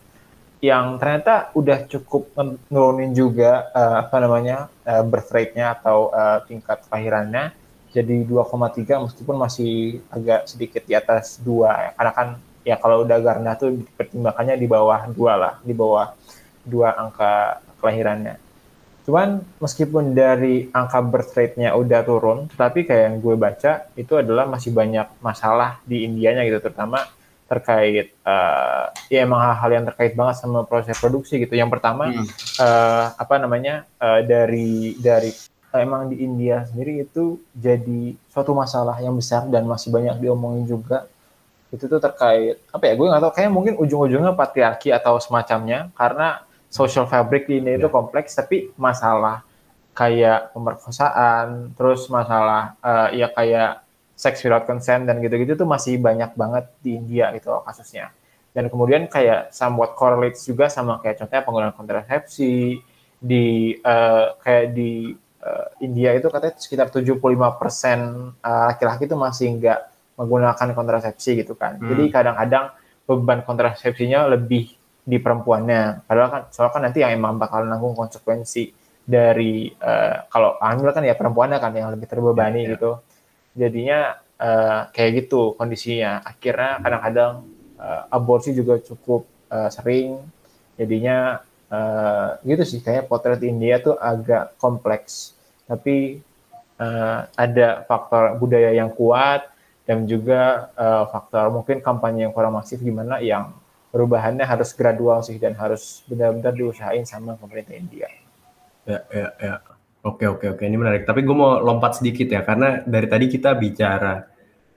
[0.59, 2.35] yang ternyata udah cukup
[2.67, 7.55] nurunin juga uh, apa namanya uh, birth rate-nya atau uh, tingkat kelahirannya
[7.95, 11.91] jadi 2,3 meskipun masih agak sedikit di atas dua ya.
[11.95, 12.29] karena kan
[12.69, 16.13] ya kalau udah Garna tuh pertimbangannya di bawah dua lah, di bawah
[16.69, 18.37] dua angka kelahirannya.
[19.09, 24.45] Cuman meskipun dari angka birth rate-nya udah turun, tetapi kayak yang gue baca itu adalah
[24.45, 27.09] masih banyak masalah di Indianya gitu, terutama
[27.49, 31.57] terkait uh, ya emang hal-hal yang terkait banget sama proses produksi gitu.
[31.57, 32.29] Yang pertama hmm.
[32.61, 35.33] uh, apa namanya uh, dari dari
[35.73, 40.69] uh, emang di India sendiri itu jadi suatu masalah yang besar dan masih banyak diomongin
[40.69, 41.09] juga
[41.69, 46.41] itu tuh terkait apa ya gue nggak tahu kayak mungkin ujung-ujungnya patriarki atau semacamnya karena
[46.73, 47.81] social fabric di ini yeah.
[47.81, 49.45] itu kompleks tapi masalah
[49.93, 53.85] kayak pemerkosaan terus masalah uh, ya kayak
[54.19, 58.11] sex without consent dan gitu-gitu tuh masih banyak banget di India gitu loh kasusnya
[58.51, 62.83] dan kemudian kayak somewhat correlates juga sama kayak contohnya penggunaan kontrasepsi
[63.19, 65.15] di uh, kayak di
[65.47, 69.81] uh, India itu katanya sekitar 75% laki-laki itu masih enggak
[70.19, 71.79] menggunakan kontrasepsi gitu kan.
[71.79, 71.95] Hmm.
[71.95, 72.75] Jadi kadang-kadang
[73.07, 74.75] beban kontrasepsinya lebih
[75.07, 76.05] di perempuannya.
[76.05, 78.75] Padahal kan soalnya kan nanti yang emang bakal nanggung konsekuensi
[79.09, 82.73] dari uh, kalau hamil kan ya perempuannya kan yang lebih terbebani yeah, yeah.
[82.75, 82.91] gitu.
[83.59, 86.23] Jadinya uh, kayak gitu kondisinya.
[86.23, 87.33] Akhirnya kadang-kadang
[87.77, 90.23] uh, aborsi juga cukup uh, sering.
[90.79, 95.35] Jadinya uh, gitu sih kayak potret India tuh agak kompleks.
[95.67, 96.23] Tapi
[96.79, 99.51] uh, ada faktor budaya yang kuat,
[99.89, 103.57] dan juga uh, faktor mungkin kampanye yang kurang masif gimana yang
[103.89, 108.05] perubahannya harus gradual sih dan harus benar-benar diusahain sama pemerintah India.
[108.85, 109.55] Ya, ya, ya.
[110.07, 110.63] Oke, oke, oke.
[110.63, 111.03] Ini menarik.
[111.05, 114.25] Tapi gue mau lompat sedikit ya, karena dari tadi kita bicara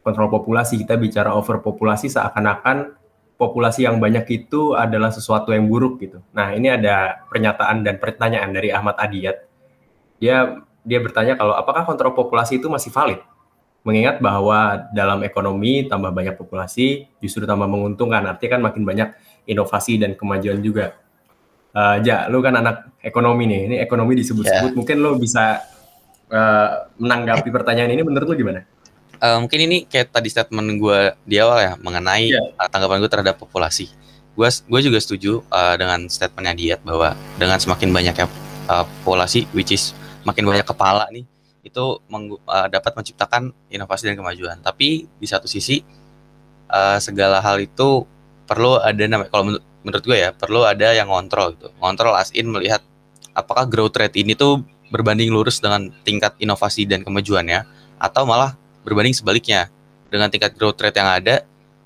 [0.01, 2.97] kontrol populasi, kita bicara overpopulasi seakan-akan
[3.37, 6.21] populasi yang banyak itu adalah sesuatu yang buruk gitu.
[6.33, 9.37] Nah, ini ada pernyataan dan pertanyaan dari Ahmad Adiyat.
[10.17, 13.21] Dia dia bertanya kalau apakah kontrol populasi itu masih valid?
[13.81, 19.09] mengingat bahwa dalam ekonomi tambah banyak populasi justru tambah menguntungkan artinya kan makin banyak
[19.49, 21.01] inovasi dan kemajuan juga
[21.75, 24.77] uh, ja lu kan anak ekonomi nih ini ekonomi disebut-sebut yeah.
[24.77, 25.63] mungkin lu bisa
[26.31, 28.63] uh, menanggapi pertanyaan ini menurut lu gimana
[29.19, 32.67] uh, mungkin ini kayak tadi statement gue di awal ya mengenai yeah.
[32.69, 33.89] tanggapan gue terhadap populasi
[34.31, 38.25] gue gue juga setuju uh, dengan statementnya Diat bahwa dengan semakin banyaknya
[38.71, 39.91] uh, populasi which is
[40.23, 41.27] makin banyak kepala nih
[41.61, 44.57] itu uh, dapat menciptakan inovasi dan kemajuan.
[44.59, 45.81] Tapi di satu sisi
[46.69, 48.05] uh, segala hal itu
[48.49, 51.69] perlu ada namanya kalau menurut, menurut gue ya perlu ada yang ngontrol gitu.
[51.81, 52.81] Ngontrol as in melihat
[53.33, 57.63] apakah growth rate ini tuh berbanding lurus dengan tingkat inovasi dan kemajuannya
[57.97, 59.71] atau malah berbanding sebaliknya
[60.11, 61.35] dengan tingkat growth rate yang ada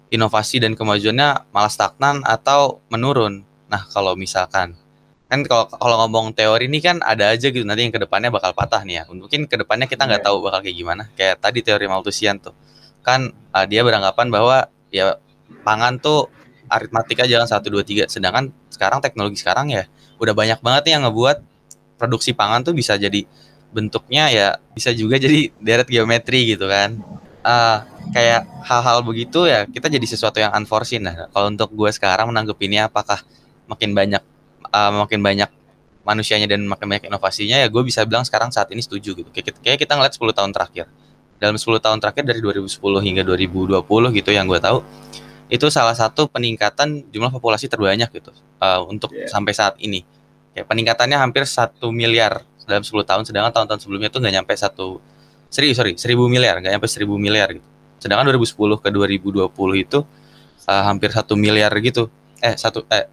[0.09, 3.45] inovasi dan kemajuannya malah stagnan atau menurun.
[3.69, 4.77] Nah, kalau misalkan
[5.25, 8.53] kan kalau kalau ngomong teori ini kan ada aja gitu nanti yang ke depannya bakal
[8.53, 10.29] patah nih ya mungkin ke depannya kita nggak yeah.
[10.29, 12.53] tahu bakal kayak gimana kayak tadi teori Malthusian tuh
[13.01, 15.17] kan uh, dia beranggapan bahwa ya
[15.65, 16.29] pangan tuh
[16.67, 18.05] aritmatika jalan satu dua tiga.
[18.09, 19.87] Sedangkan sekarang teknologi sekarang ya
[20.21, 21.37] udah banyak banget nih yang ngebuat
[21.95, 23.23] produksi pangan tuh bisa jadi
[23.75, 26.99] bentuknya ya bisa juga jadi deret geometri gitu kan.
[27.45, 27.77] Uh,
[28.09, 32.89] kayak hal-hal begitu ya kita jadi sesuatu yang unforeseen nah kalau untuk gue sekarang menanggapinnya
[32.89, 33.21] apakah
[33.69, 34.21] makin banyak
[34.73, 35.49] uh, makin banyak
[36.05, 39.29] manusianya dan makin banyak inovasinya ya gue bisa bilang sekarang saat ini setuju gitu.
[39.33, 40.85] Kayak, kayak kita ngeliat 10 tahun terakhir.
[41.41, 43.81] Dalam 10 tahun terakhir dari 2010 hingga 2020
[44.21, 44.85] gitu yang gue tahu
[45.45, 49.29] itu salah satu peningkatan jumlah populasi terbanyak gitu uh, untuk yeah.
[49.29, 50.01] sampai saat ini.
[50.55, 54.97] Kayak peningkatannya hampir satu miliar dalam 10 tahun sedangkan tahun-tahun sebelumnya tuh nggak nyampe satu
[55.53, 57.67] serius sorry 1000 miliar nggak sampai 1000 miliar gitu.
[58.01, 59.99] Sedangkan 2010 ke 2020 itu
[60.65, 62.09] uh, hampir satu miliar gitu.
[62.41, 63.05] Eh satu eh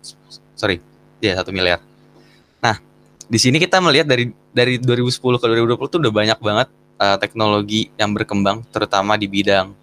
[0.56, 0.80] sorry
[1.20, 1.84] ya satu miliar.
[2.64, 2.80] Nah
[3.28, 7.92] di sini kita melihat dari dari 2010 ke 2020 tuh udah banyak banget uh, teknologi
[8.00, 9.81] yang berkembang terutama di bidang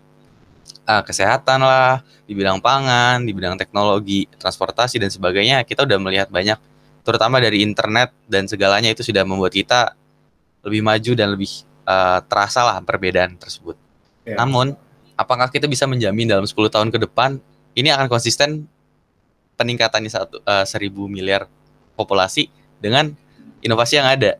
[0.87, 6.27] uh, kesehatan lah di bidang pangan di bidang teknologi transportasi dan sebagainya kita udah melihat
[6.31, 6.59] banyak
[7.03, 9.97] terutama dari internet dan segalanya itu sudah membuat kita
[10.63, 11.49] lebih maju dan lebih
[11.87, 13.79] uh, terasa lah perbedaan tersebut.
[14.27, 14.37] Ya.
[14.37, 14.75] Namun,
[15.15, 17.39] apakah kita bisa menjamin dalam 10 tahun ke depan
[17.73, 18.67] ini akan konsisten
[19.55, 21.47] peningkatannya satu uh, seribu miliar
[21.95, 23.15] populasi dengan
[23.63, 24.37] inovasi yang ada?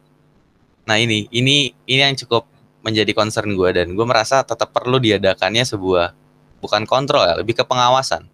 [0.85, 2.45] Nah ini, ini, ini yang cukup
[2.79, 6.15] menjadi concern gue dan gue merasa tetap perlu diadakannya sebuah
[6.59, 8.27] bukan kontrol ya, lebih ke pengawasan.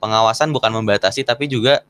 [0.00, 1.84] Pengawasan bukan membatasi tapi juga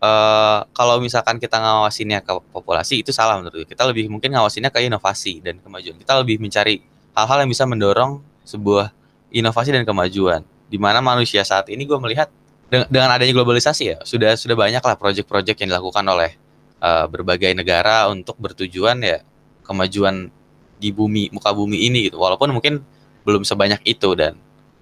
[0.00, 3.68] uh, kalau misalkan kita ngawasinnya ke populasi itu salah menurut.
[3.68, 5.96] Kita lebih mungkin ngawasinnya ke inovasi dan kemajuan.
[6.00, 6.80] Kita lebih mencari
[7.14, 8.92] hal-hal yang bisa mendorong sebuah
[9.30, 10.42] inovasi dan kemajuan.
[10.70, 12.32] Di mana manusia saat ini gue melihat
[12.70, 16.38] dengan adanya globalisasi ya sudah sudah banyak lah proyek-proyek yang dilakukan oleh
[16.78, 19.26] uh, berbagai negara untuk bertujuan ya
[19.66, 20.30] kemajuan
[20.78, 22.22] di bumi muka bumi ini gitu.
[22.22, 22.86] Walaupun mungkin
[23.26, 24.38] belum sebanyak itu dan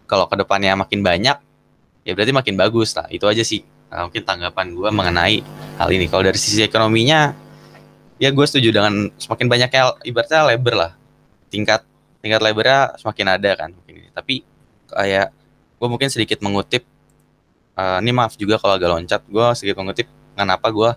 [0.08, 1.36] kalau ke depannya makin banyak
[2.02, 3.06] ya berarti makin bagus lah.
[3.12, 5.40] Itu aja sih Nah, mungkin tanggapan gue mengenai
[5.80, 6.06] hal ini.
[6.12, 7.32] Kalau dari sisi ekonominya,
[8.20, 10.92] ya gue setuju dengan semakin banyaknya ibaratnya lebar lah.
[11.48, 11.88] Tingkat
[12.20, 14.08] tingkat lebarnya semakin ada kan mungkin ini.
[14.12, 14.44] Tapi
[14.92, 15.32] kayak
[15.80, 16.84] gue mungkin sedikit mengutip.
[17.78, 19.22] Uh, ini maaf juga kalau agak loncat.
[19.24, 20.90] Gue sedikit mengutip kenapa gue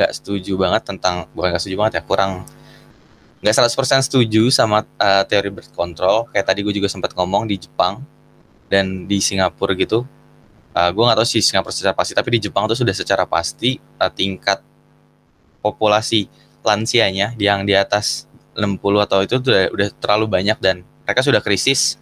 [0.00, 2.46] nggak setuju banget tentang bukan nggak setuju banget ya kurang
[3.42, 6.24] nggak 100% setuju sama uh, teori birth control.
[6.32, 8.00] Kayak tadi gue juga sempat ngomong di Jepang
[8.70, 10.06] dan di Singapura gitu
[10.74, 13.76] uh, gue nggak tahu sih Singapura secara pasti tapi di Jepang tuh sudah secara pasti
[13.98, 14.62] uh, tingkat
[15.60, 16.30] populasi
[16.64, 21.96] lansianya yang di atas 60 atau itu udah, udah terlalu banyak dan mereka sudah krisis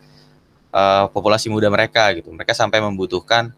[0.75, 2.33] uh, populasi muda mereka gitu.
[2.35, 3.55] Mereka sampai membutuhkan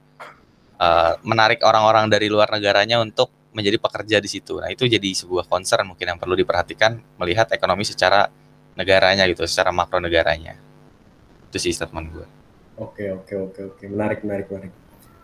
[0.77, 4.61] uh, menarik orang-orang dari luar negaranya untuk menjadi pekerja di situ.
[4.61, 8.31] Nah itu jadi sebuah concern mungkin yang perlu diperhatikan melihat ekonomi secara
[8.79, 10.55] negaranya gitu secara makro negaranya.
[11.51, 12.40] Itu sih statement gue
[12.77, 14.73] oke oke oke oke menarik menarik menarik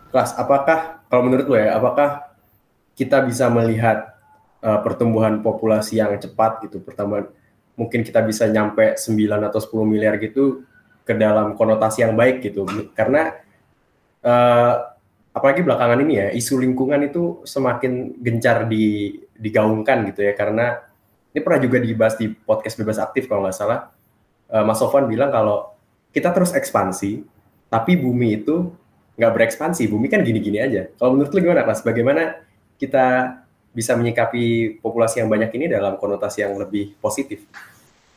[0.07, 2.31] Kelas, apakah kalau menurut lo ya, apakah
[2.95, 4.15] kita bisa melihat
[4.63, 6.79] uh, pertumbuhan populasi yang cepat gitu?
[6.79, 7.27] Pertama,
[7.75, 9.03] mungkin kita bisa nyampe 9
[9.51, 10.63] atau 10 miliar gitu
[11.03, 12.63] ke dalam konotasi yang baik gitu.
[12.95, 13.35] Karena
[14.23, 14.73] uh,
[15.35, 20.31] apalagi belakangan ini ya, isu lingkungan itu semakin gencar di, digaungkan gitu ya.
[20.39, 20.87] Karena
[21.35, 23.91] ini pernah juga dibahas di podcast bebas aktif kalau nggak salah.
[24.47, 25.75] Uh, Mas Sofwan bilang kalau
[26.15, 27.27] kita terus ekspansi,
[27.67, 28.71] tapi bumi itu
[29.17, 29.89] nggak berekspansi.
[29.89, 30.87] Bumi kan gini-gini aja.
[30.95, 31.81] Kalau menurut lu gimana, Mas?
[31.81, 32.37] Bagaimana
[32.77, 33.39] kita
[33.73, 37.45] bisa menyikapi populasi yang banyak ini dalam konotasi yang lebih positif?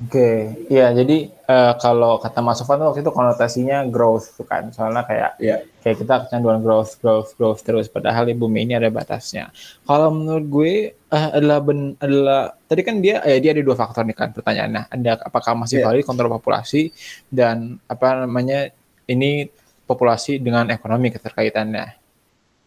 [0.00, 0.72] Oke, okay.
[0.72, 5.36] ya jadi uh, kalau kata Mas Sofan waktu itu konotasinya growth tuh kan, soalnya kayak
[5.36, 5.60] yeah.
[5.84, 7.84] kayak kita kecanduan growth, growth, growth terus.
[7.84, 9.52] Padahal di bumi ini ada batasnya.
[9.84, 10.72] Kalau menurut gue
[11.12, 14.88] uh, adalah ben, adalah tadi kan dia ya dia ada dua faktor nih kan pertanyaannya.
[14.88, 15.92] Ada apakah masih yeah.
[15.92, 16.96] valid kontrol populasi
[17.28, 18.72] dan apa namanya
[19.10, 19.50] ini
[19.84, 21.86] populasi dengan ekonomi keterkaitannya.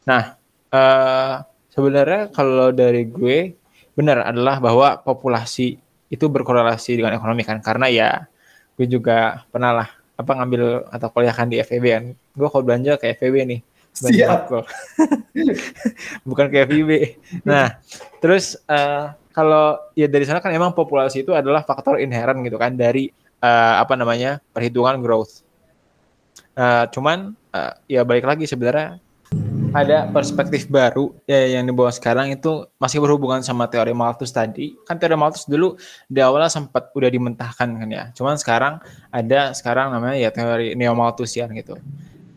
[0.03, 0.23] Nah,
[0.75, 1.35] uh,
[1.71, 3.55] sebenarnya kalau dari gue
[3.95, 5.79] benar adalah bahwa populasi
[6.11, 7.63] itu berkorelasi dengan ekonomi kan.
[7.63, 8.27] Karena ya
[8.75, 12.03] gue juga pernah lah apa ngambil atau kuliahkan di FEB kan.
[12.35, 13.61] Gue kalau belanja ke FEB nih
[13.93, 14.49] Siap.
[16.27, 16.91] bukan ke FEB
[17.45, 17.77] nah
[18.17, 22.73] terus uh, kalau ya dari sana kan emang populasi itu adalah faktor inherent gitu kan
[22.73, 25.42] dari uh, apa namanya perhitungan growth
[26.53, 29.01] Uh, cuman uh, ya balik lagi sebenarnya
[29.73, 34.77] ada perspektif baru ya, yang dibawa sekarang itu masih berhubungan sama teori Malthus tadi.
[34.85, 35.73] Kan teori Malthus dulu
[36.05, 38.13] di awalnya sempat udah dimentahkan kan ya.
[38.13, 38.77] Cuman sekarang
[39.09, 41.81] ada sekarang namanya ya teori neo Malthusian gitu.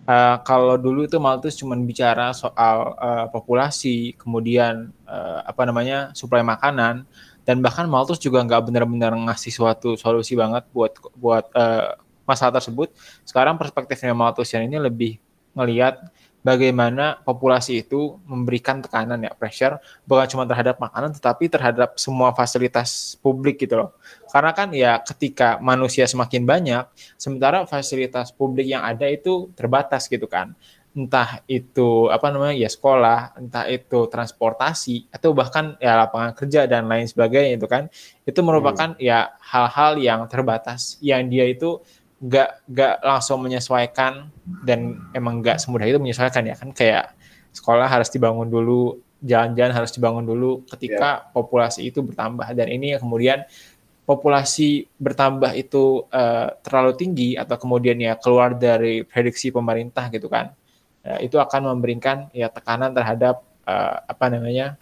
[0.08, 6.40] Uh, kalau dulu itu Malthus cuma bicara soal uh, populasi, kemudian uh, apa namanya suplai
[6.40, 7.04] makanan,
[7.44, 11.98] dan bahkan Malthus juga nggak benar-benar ngasih suatu solusi banget buat buat uh,
[12.28, 12.92] masalah tersebut.
[13.22, 15.22] Sekarang perspektifnya Malthusian ini lebih
[15.56, 16.12] melihat
[16.46, 23.18] bagaimana populasi itu memberikan tekanan ya pressure bukan cuma terhadap makanan tetapi terhadap semua fasilitas
[23.18, 23.90] publik gitu loh.
[24.30, 26.86] Karena kan ya ketika manusia semakin banyak
[27.18, 30.54] sementara fasilitas publik yang ada itu terbatas gitu kan.
[30.96, 36.88] Entah itu apa namanya ya sekolah, entah itu transportasi atau bahkan ya lapangan kerja dan
[36.88, 37.90] lain sebagainya itu kan.
[38.24, 39.02] Itu merupakan hmm.
[39.02, 41.84] ya hal-hal yang terbatas yang dia itu
[42.16, 44.32] nggak nggak langsung menyesuaikan
[44.64, 46.72] dan emang nggak semudah itu menyesuaikan ya kan.
[46.72, 47.12] Kayak
[47.52, 51.32] sekolah harus dibangun dulu jalan-jalan harus dibangun dulu ketika yeah.
[51.32, 52.46] populasi itu bertambah.
[52.56, 53.44] Dan ini yang kemudian
[54.06, 60.54] populasi bertambah itu uh, terlalu tinggi atau kemudian ya keluar dari prediksi pemerintah gitu kan.
[61.04, 64.80] Uh, itu akan memberikan ya tekanan terhadap uh, apa namanya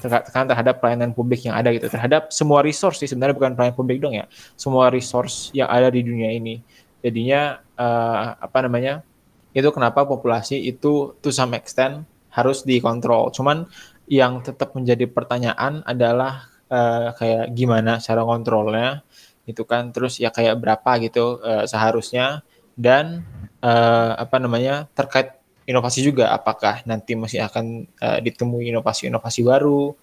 [0.00, 1.86] tekanan terhadap pelayanan publik yang ada gitu.
[1.92, 4.24] Terhadap semua resource sih sebenarnya bukan pelayanan publik dong ya.
[4.56, 6.64] Semua resource yang ada di dunia ini.
[7.00, 9.04] Jadinya uh, apa namanya
[9.52, 13.32] itu kenapa populasi itu to some extent harus dikontrol.
[13.34, 13.66] Cuman
[14.10, 19.02] yang tetap menjadi pertanyaan adalah uh, kayak gimana cara kontrolnya
[19.48, 19.90] itu kan.
[19.90, 22.44] Terus ya kayak berapa gitu uh, seharusnya.
[22.80, 23.26] Dan
[23.60, 25.39] uh, apa namanya terkait
[25.70, 29.94] inovasi juga apakah nanti masih akan uh, ditemui inovasi-inovasi baru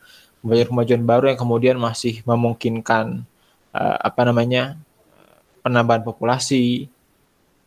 [0.41, 3.27] kemajuan-kemajuan baru yang kemudian masih memungkinkan
[3.75, 4.79] uh, apa namanya
[5.67, 6.87] penambahan populasi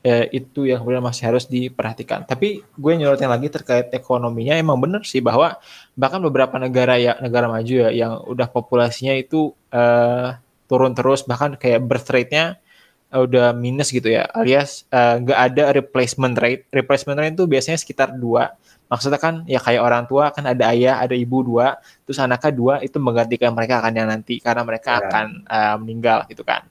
[0.01, 2.25] eh, itu yang kemudian masih harus diperhatikan.
[2.25, 5.61] Tapi gue nyorotin lagi terkait ekonominya emang bener sih bahwa
[5.93, 11.59] bahkan beberapa negara ya negara maju ya yang udah populasinya itu eh, turun terus bahkan
[11.59, 12.70] kayak birth rate-nya uh,
[13.11, 16.71] udah minus gitu ya alias eh, nggak uh, ada replacement rate.
[16.71, 18.55] Replacement rate itu biasanya sekitar dua.
[18.91, 22.75] Maksudnya kan ya kayak orang tua kan ada ayah, ada ibu dua, terus anaknya dua
[22.83, 25.03] itu menggantikan mereka akan yang nanti karena mereka yeah.
[25.07, 26.67] akan uh, meninggal gitu kan.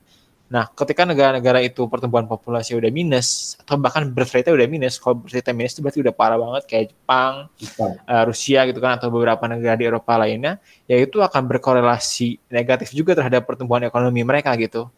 [0.49, 5.21] Nah, ketika negara-negara itu pertumbuhan populasi udah minus atau bahkan birth rate udah minus, kalau
[5.21, 7.93] birth rate minus itu berarti udah parah banget kayak Jepang, Jepang.
[8.09, 10.57] Uh, Rusia gitu kan atau beberapa negara di Eropa lainnya,
[10.89, 14.89] ya itu akan berkorelasi negatif juga terhadap pertumbuhan ekonomi mereka gitu.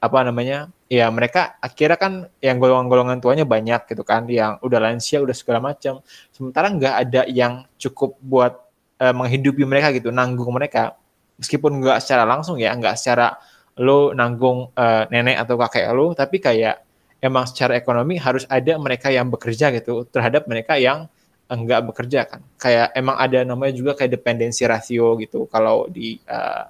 [0.00, 0.72] Apa namanya?
[0.88, 5.60] Ya mereka akhirnya kan yang golongan-golongan tuanya banyak gitu kan, yang udah lansia, udah segala
[5.60, 6.00] macam.
[6.32, 8.56] Sementara nggak ada yang cukup buat
[8.98, 10.96] uh, menghidupi mereka gitu, nanggung mereka.
[11.36, 13.36] Meskipun nggak secara langsung ya, nggak secara
[13.78, 16.80] lo nanggung uh, nenek atau kakek lo, tapi kayak
[17.20, 21.06] emang secara ekonomi harus ada mereka yang bekerja gitu terhadap mereka yang
[21.46, 22.40] enggak bekerja kan.
[22.56, 25.44] Kayak emang ada namanya juga kayak dependensi rasio gitu.
[25.52, 26.64] Kalau di uh,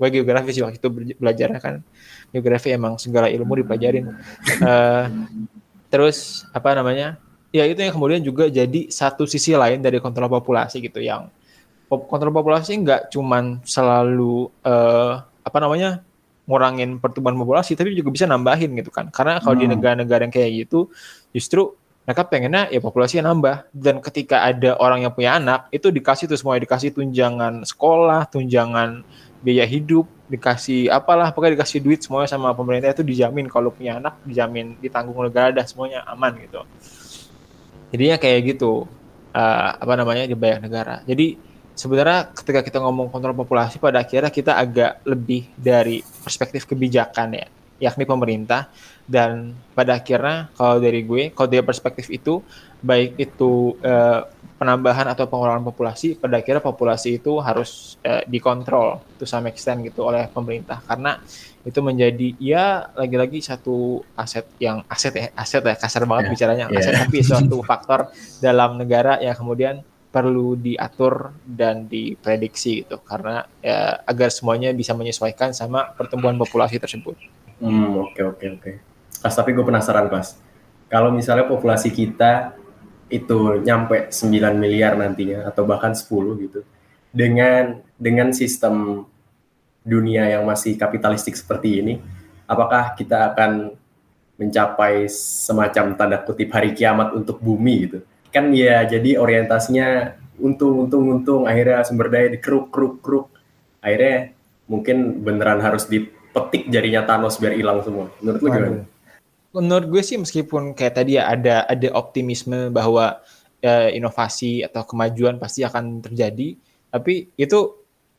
[0.00, 0.88] gue geografi sih waktu itu
[1.20, 1.84] belajar kan
[2.30, 4.10] geografi emang segala ilmu dipelajarin.
[4.62, 5.04] Uh,
[5.92, 7.18] terus apa namanya?
[7.50, 11.26] Ya itu yang kemudian juga jadi satu sisi lain dari kontrol populasi gitu yang
[11.90, 16.06] kontrol populasi nggak cuman selalu uh, apa namanya
[16.46, 19.62] ngurangin pertumbuhan populasi tapi juga bisa nambahin gitu kan karena kalau hmm.
[19.62, 20.90] di negara-negara yang kayak gitu
[21.34, 21.74] justru
[22.06, 26.38] mereka pengennya ya populasinya nambah dan ketika ada orang yang punya anak itu dikasih tuh
[26.38, 29.06] semuanya dikasih tunjangan sekolah tunjangan
[29.42, 34.22] biaya hidup dikasih apalah pokoknya dikasih duit semuanya sama pemerintah itu dijamin kalau punya anak
[34.22, 36.62] dijamin ditanggung negara dah semuanya aman gitu.
[37.90, 38.86] Jadinya kayak gitu
[39.34, 41.02] uh, apa namanya di banyak negara.
[41.02, 41.34] Jadi
[41.74, 47.46] sebenarnya ketika kita ngomong kontrol populasi pada akhirnya kita agak lebih dari perspektif kebijakan ya
[47.80, 48.68] yakni pemerintah
[49.08, 52.44] dan pada akhirnya kalau dari gue kalau dari perspektif itu
[52.84, 54.20] baik itu eh,
[54.60, 60.04] penambahan atau pengurangan populasi pada akhirnya populasi itu harus eh, dikontrol to some extent gitu
[60.04, 61.16] oleh pemerintah karena
[61.64, 66.66] itu menjadi ya lagi-lagi satu aset yang aset ya aset ya kasar banget yeah, bicaranya
[66.68, 66.80] yeah.
[66.80, 74.02] aset tapi suatu faktor dalam negara yang kemudian perlu diatur dan diprediksi gitu karena ya,
[74.02, 77.14] agar semuanya bisa menyesuaikan sama pertumbuhan populasi tersebut.
[77.60, 78.72] Hmm oke oke oke.
[79.20, 80.36] Pas tapi gue penasaran pas.
[80.88, 82.56] Kalau misalnya populasi kita
[83.12, 86.08] itu nyampe 9 miliar nantinya atau bahkan 10
[86.46, 86.60] gitu
[87.10, 89.04] dengan dengan sistem
[89.82, 91.94] dunia yang masih kapitalistik seperti ini
[92.46, 93.74] apakah kita akan
[94.34, 97.98] mencapai semacam tanda kutip hari kiamat untuk bumi gitu?
[98.34, 103.26] Kan ya jadi orientasinya untung untung untung akhirnya sumber daya dikeruk keruk keruk.
[103.78, 104.34] Akhirnya
[104.66, 105.84] mungkin beneran harus
[106.30, 108.78] dipetik jarinya Thanos biar hilang semua menurut lu gimana?
[109.50, 113.18] Menurut gue sih meskipun kayak tadi ya ada ada optimisme bahwa
[113.58, 116.54] ya, inovasi atau kemajuan pasti akan terjadi
[116.94, 117.58] tapi itu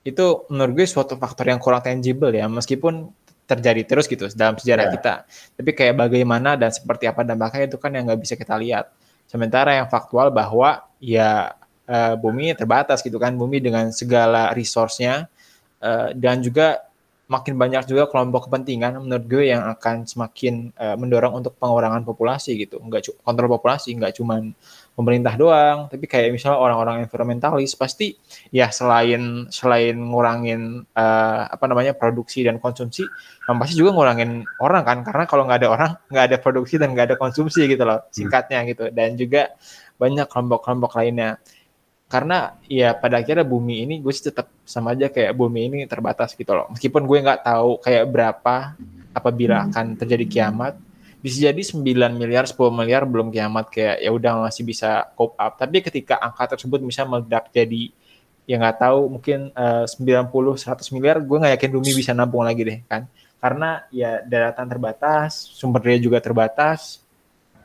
[0.03, 3.16] itu menurut gue suatu faktor yang kurang tangible ya meskipun
[3.47, 4.93] terjadi terus gitu dalam sejarah yeah.
[4.95, 5.14] kita
[5.55, 8.91] tapi kayak bagaimana dan seperti apa dampaknya itu kan yang nggak bisa kita lihat
[9.32, 11.55] Sementara yang faktual bahwa ya
[11.88, 15.32] uh, bumi terbatas gitu kan, bumi dengan segala resource-nya
[15.80, 16.84] uh, dan juga
[17.32, 22.59] makin banyak juga kelompok kepentingan menurut gue yang akan semakin uh, mendorong untuk pengurangan populasi
[22.59, 22.84] gitu.
[22.84, 24.51] Enggak kontrol populasi, enggak cuman
[24.91, 28.19] pemerintah doang, tapi kayak misalnya orang-orang environmentalis pasti
[28.51, 33.07] ya selain selain ngurangin uh, apa namanya produksi dan konsumsi,
[33.47, 36.91] yang pasti juga ngurangin orang kan, karena kalau nggak ada orang nggak ada produksi dan
[36.91, 38.11] nggak ada konsumsi gitu loh, hmm.
[38.11, 39.55] singkatnya gitu, dan juga
[39.95, 41.39] banyak kelompok-kelompok lainnya.
[42.12, 46.36] Karena ya pada akhirnya bumi ini gue sih tetap sama aja kayak bumi ini terbatas
[46.36, 46.68] gitu loh.
[46.76, 48.76] Meskipun gue nggak tahu kayak berapa
[49.16, 50.76] apabila akan terjadi kiamat,
[51.24, 51.80] bisa jadi 9
[52.20, 55.55] miliar 10 miliar belum kiamat kayak ya udah masih bisa cope up.
[55.55, 57.95] Tapi ketika angka tersebut bisa meledak jadi
[58.43, 60.28] ya nggak tahu mungkin uh, 90
[60.59, 63.07] 100 miliar gue nggak yakin Bumi bisa nampung lagi deh kan.
[63.39, 66.99] Karena ya daratan terbatas sumber daya juga terbatas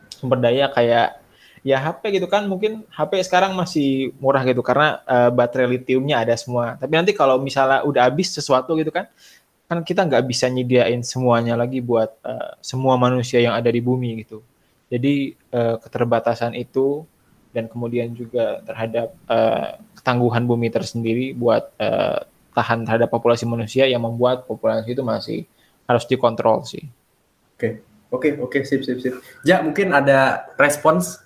[0.06, 1.25] sumber daya kayak
[1.66, 6.38] ya HP gitu kan mungkin HP sekarang masih murah gitu karena uh, baterai litiumnya ada
[6.38, 9.10] semua tapi nanti kalau misalnya udah habis sesuatu gitu kan
[9.66, 14.22] kan kita nggak bisa nyediain semuanya lagi buat uh, semua manusia yang ada di bumi
[14.22, 14.38] gitu.
[14.86, 17.02] Jadi uh, keterbatasan itu
[17.50, 22.22] dan kemudian juga terhadap uh, ketangguhan bumi tersendiri buat uh,
[22.54, 25.38] tahan terhadap populasi manusia yang membuat populasi itu masih
[25.90, 26.86] harus dikontrol sih.
[27.58, 27.82] Oke,
[28.14, 29.18] oke, oke, sip, sip, sip.
[29.42, 31.25] Ya mungkin ada respons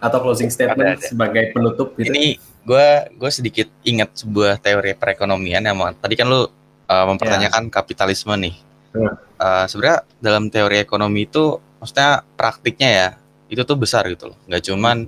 [0.00, 1.06] atau closing statement ada, ada.
[1.06, 1.96] sebagai penutup.
[1.96, 2.12] Gitu.
[2.12, 6.46] Ini gue gue sedikit ingat sebuah teori perekonomian yang tadi kan lu uh,
[6.86, 7.72] mempertanyakan yeah.
[7.72, 8.54] kapitalisme nih.
[8.96, 9.14] Yeah.
[9.36, 13.08] Uh, Sebenarnya dalam teori ekonomi itu, maksudnya praktiknya ya
[13.52, 14.38] itu tuh besar gitu loh.
[14.50, 15.06] Nggak cuman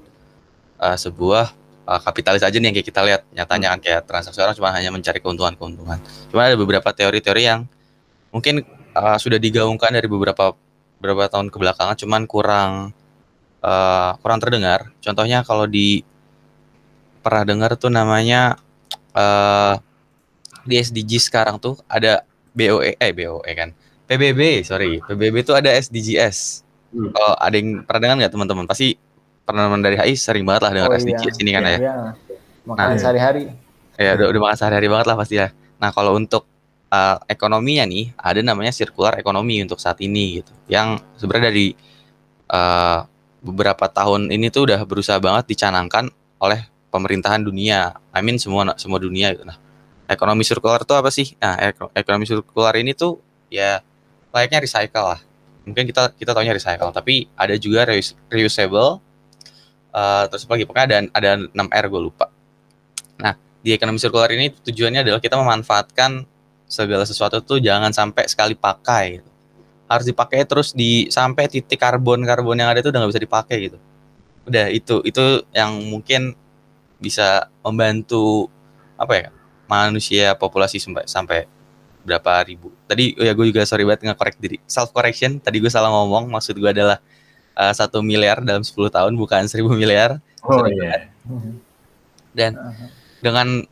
[0.79, 1.51] uh, sebuah
[1.89, 3.23] uh, kapitalis aja nih yang kayak kita lihat.
[3.35, 5.99] Nyatanya kan kayak transaksi orang cuma hanya mencari keuntungan-keuntungan.
[6.31, 7.67] Cuma ada beberapa teori-teori yang
[8.29, 8.63] mungkin
[8.93, 10.53] uh, sudah digaungkan dari beberapa
[10.99, 12.71] beberapa tahun kebelakangan, cuman kurang
[13.69, 14.89] uh, kurang terdengar.
[15.05, 16.03] Contohnya kalau di
[17.21, 18.57] pernah dengar tuh namanya
[19.13, 19.77] uh,
[20.65, 22.25] di SDG sekarang tuh ada
[22.57, 23.71] BOE eh BOE kan?
[24.09, 25.05] PBB sorry.
[25.05, 26.65] PBB tuh ada SDGs
[26.97, 27.13] hmm.
[27.13, 28.65] kalau ada yang pernah dengar nggak teman-teman?
[28.65, 28.97] Pasti
[29.45, 31.43] pernah dari HI sering banget lah dengar oh, SDGs iya.
[31.45, 31.95] ini kan iya, ya, ya.
[32.69, 33.45] Makanan nah, sehari-hari.
[33.99, 35.49] Ya udah, udah makan sehari-hari banget lah pasti ya.
[35.81, 36.45] Nah kalau untuk
[36.93, 40.53] uh, ekonominya nih ada namanya sirkular ekonomi untuk saat ini gitu.
[40.69, 41.67] Yang sebenarnya dari
[42.53, 43.09] uh,
[43.41, 46.11] beberapa tahun ini tuh udah berusaha banget dicanangkan
[46.43, 49.59] oleh pemerintahan dunia I mean semua semua dunia gitu nah
[50.09, 51.37] ekonomi sirkular itu apa sih?
[51.39, 51.61] Nah,
[51.93, 53.21] ekonomi sirkular ini tuh
[53.53, 53.85] ya
[54.33, 55.21] layaknya recycle lah.
[55.69, 59.05] Mungkin kita kita taunya recycle, tapi ada juga reus, reusable.
[59.93, 60.65] Uh, terus apa lagi?
[60.65, 62.27] Pokoknya ada ada 6 R gue lupa.
[63.21, 66.25] Nah, di ekonomi sirkular ini tujuannya adalah kita memanfaatkan
[66.65, 69.31] segala sesuatu tuh jangan sampai sekali pakai gitu.
[69.89, 73.57] Harus dipakai terus di sampai titik karbon karbon yang ada itu udah nggak bisa dipakai
[73.73, 73.79] gitu.
[74.45, 75.25] Udah itu itu
[75.57, 76.37] yang mungkin
[77.01, 78.53] bisa membantu
[78.99, 79.29] apa ya
[79.71, 81.39] manusia populasi sampai sampai
[82.09, 82.73] berapa ribu.
[82.89, 84.57] Tadi oh ya gue juga sorry banget nge-correct diri.
[84.65, 86.33] Self correction, tadi gue salah ngomong.
[86.33, 86.99] Maksud gue adalah
[87.53, 90.25] eh, satu uh, miliar dalam 10 tahun bukan seribu miliar.
[90.43, 91.13] Oh iya.
[92.33, 92.57] Dan
[93.21, 93.69] dengan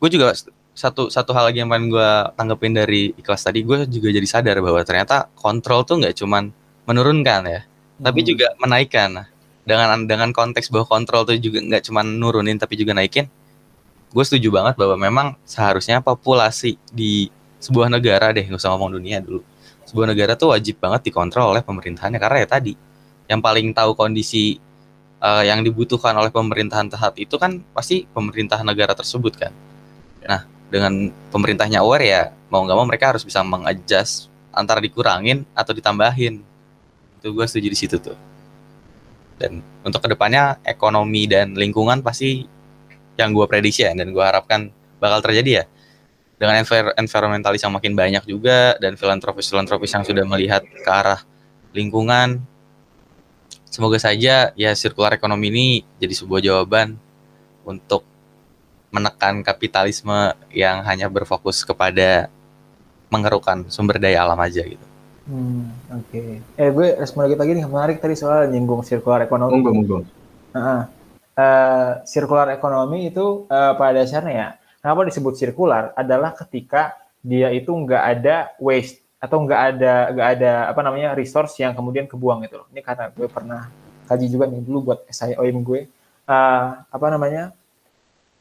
[0.00, 0.32] gue juga
[0.72, 4.56] satu satu hal lagi yang paling gue tanggepin dari ikhlas tadi, gue juga jadi sadar
[4.64, 6.48] bahwa ternyata kontrol tuh nggak cuman
[6.88, 8.02] menurunkan ya, hmm.
[8.02, 9.08] tapi juga menaikkan.
[9.12, 9.26] Nah,
[9.62, 13.28] dengan dengan konteks bahwa kontrol tuh juga nggak cuman nurunin tapi juga naikin,
[14.12, 19.22] gue setuju banget bahwa memang seharusnya populasi di sebuah negara deh nggak usah ngomong dunia
[19.22, 19.40] dulu
[19.86, 22.74] sebuah negara tuh wajib banget dikontrol oleh pemerintahannya karena ya tadi
[23.30, 24.58] yang paling tahu kondisi
[25.22, 29.52] uh, yang dibutuhkan oleh pemerintahan saat itu kan pasti pemerintah negara tersebut kan
[30.26, 30.42] nah
[30.72, 36.40] dengan pemerintahnya aware ya mau nggak mau mereka harus bisa mengadjust antara dikurangin atau ditambahin.
[37.20, 38.16] Itu gue setuju di situ tuh.
[39.36, 42.48] Dan untuk ke depannya ekonomi dan lingkungan pasti
[43.20, 45.64] yang gue prediksi ya dan gue harapkan bakal terjadi ya.
[46.40, 51.22] Dengan envir environmentalis yang makin banyak juga dan filantropis filantropis yang sudah melihat ke arah
[51.70, 52.42] lingkungan
[53.72, 57.00] semoga saja ya sirkular ekonomi ini jadi sebuah jawaban
[57.64, 58.04] untuk
[58.92, 62.28] menekan kapitalisme yang hanya berfokus kepada
[63.08, 64.86] mengerukan sumber daya alam aja gitu.
[65.26, 66.12] Hmm, oke.
[66.12, 66.44] Okay.
[66.60, 69.58] Eh gue respon lagi lagi nih menarik tadi soal nyinggung sirkular ekonomi.
[69.58, 69.98] Monggo, monggo.
[70.52, 70.84] Uh
[71.36, 74.48] uh, sirkular ekonomi itu uh, pada dasarnya ya,
[74.80, 80.52] kenapa disebut sirkular adalah ketika dia itu nggak ada waste atau nggak ada nggak ada
[80.74, 82.66] apa namanya resource yang kemudian kebuang gitu loh.
[82.74, 83.70] Ini karena gue pernah
[84.10, 85.80] kaji juga nih dulu buat SIOM OIM gue
[86.26, 87.54] uh, apa namanya.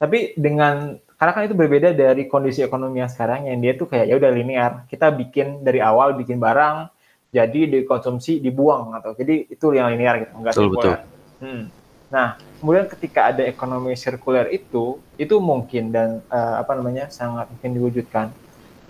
[0.02, 4.10] Tapi dengan karena kan itu berbeda dari kondisi ekonomi yang sekarang yang dia tuh kayak
[4.10, 4.72] ya udah linear.
[4.89, 6.89] Kita bikin dari awal bikin barang
[7.30, 10.93] jadi dikonsumsi dibuang atau jadi itu yang linear gitu enggak betul, betul.
[11.39, 11.64] Hmm.
[12.12, 17.72] Nah, kemudian ketika ada ekonomi sirkuler itu, itu mungkin dan uh, apa namanya sangat mungkin
[17.72, 18.28] diwujudkan.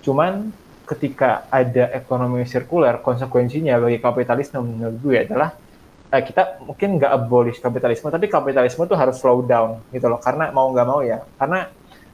[0.02, 0.50] Cuman
[0.90, 5.54] ketika ada ekonomi sirkuler, konsekuensinya bagi kapitalisme menurut gue adalah
[6.12, 10.20] uh, kita mungkin nggak abolish kapitalisme, tapi kapitalisme itu harus slow down gitu loh.
[10.20, 11.72] Karena mau nggak mau ya, karena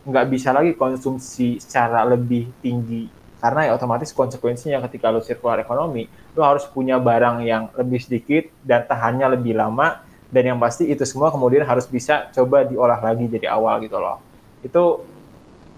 [0.08, 3.10] nggak bisa lagi konsumsi secara lebih tinggi.
[3.38, 8.50] Karena ya otomatis konsekuensinya ketika lo sirkular ekonomi lo harus punya barang yang lebih sedikit
[8.66, 10.06] dan tahannya lebih lama.
[10.28, 14.20] Dan yang pasti itu semua kemudian harus bisa coba diolah lagi jadi awal gitu loh.
[14.60, 15.08] Itu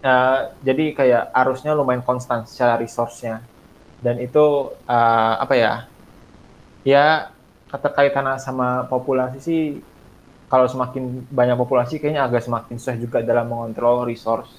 [0.01, 3.45] uh, jadi kayak arusnya lumayan konstan secara resource-nya.
[4.01, 5.73] Dan itu uh, apa ya?
[6.81, 7.29] Ya
[7.69, 9.61] keterkaitan sama populasi sih
[10.49, 14.49] kalau semakin banyak populasi kayaknya agak semakin susah juga dalam mengontrol resource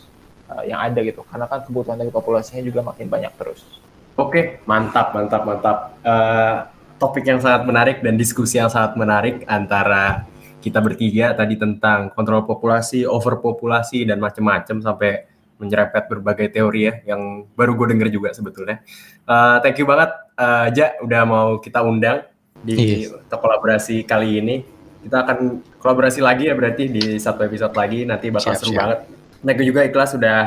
[0.46, 3.66] uh, yang ada gitu karena kan kebutuhan dari populasinya juga makin banyak terus.
[4.14, 5.76] Oke, mantap, mantap, mantap.
[6.06, 6.68] Uh,
[7.00, 10.28] topik yang sangat menarik dan diskusi yang sangat menarik antara
[10.60, 15.24] kita bertiga tadi tentang kontrol populasi, overpopulasi dan macam-macam sampai
[15.56, 18.84] menyerempet berbagai teori ya yang baru gue denger juga sebetulnya.
[19.24, 22.24] Uh, thank you banget uh, Ja udah mau kita undang
[22.60, 23.16] di yes.
[23.30, 24.56] kolaborasi kali ini.
[25.00, 28.80] Kita akan kolaborasi lagi ya berarti di satu episode lagi nanti bakal siap, seru siap.
[28.84, 28.98] banget.
[29.40, 30.38] Thank you juga Ikhlas sudah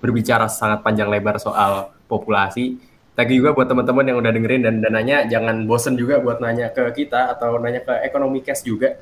[0.00, 2.80] berbicara sangat panjang lebar soal populasi.
[3.12, 6.40] Thank you juga buat teman-teman yang udah dengerin dan, dan nanya jangan bosen juga buat
[6.40, 8.96] nanya ke kita atau nanya ke Ekonomi Cash juga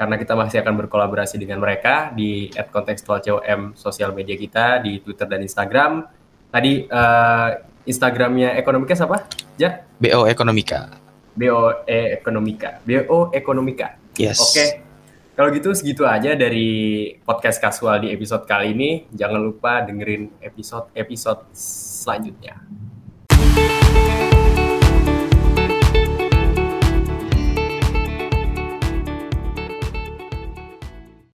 [0.00, 5.44] karena kita masih akan berkolaborasi dengan mereka di @kontekstualcom sosial media kita di Twitter dan
[5.44, 6.08] Instagram.
[6.50, 7.48] Tadi uh,
[7.84, 9.28] Instagramnya Ekonomika apa?
[9.60, 9.84] Ja?
[10.00, 11.09] BO Ekonomika.
[11.40, 12.84] BO E Ekonomika.
[12.84, 13.96] BO Ekonomika.
[14.20, 14.36] Yes.
[14.36, 14.52] Oke.
[14.52, 14.68] Okay.
[15.32, 16.68] Kalau gitu segitu aja dari
[17.24, 19.08] podcast kasual di episode kali ini.
[19.08, 22.60] Jangan lupa dengerin episode-episode selanjutnya.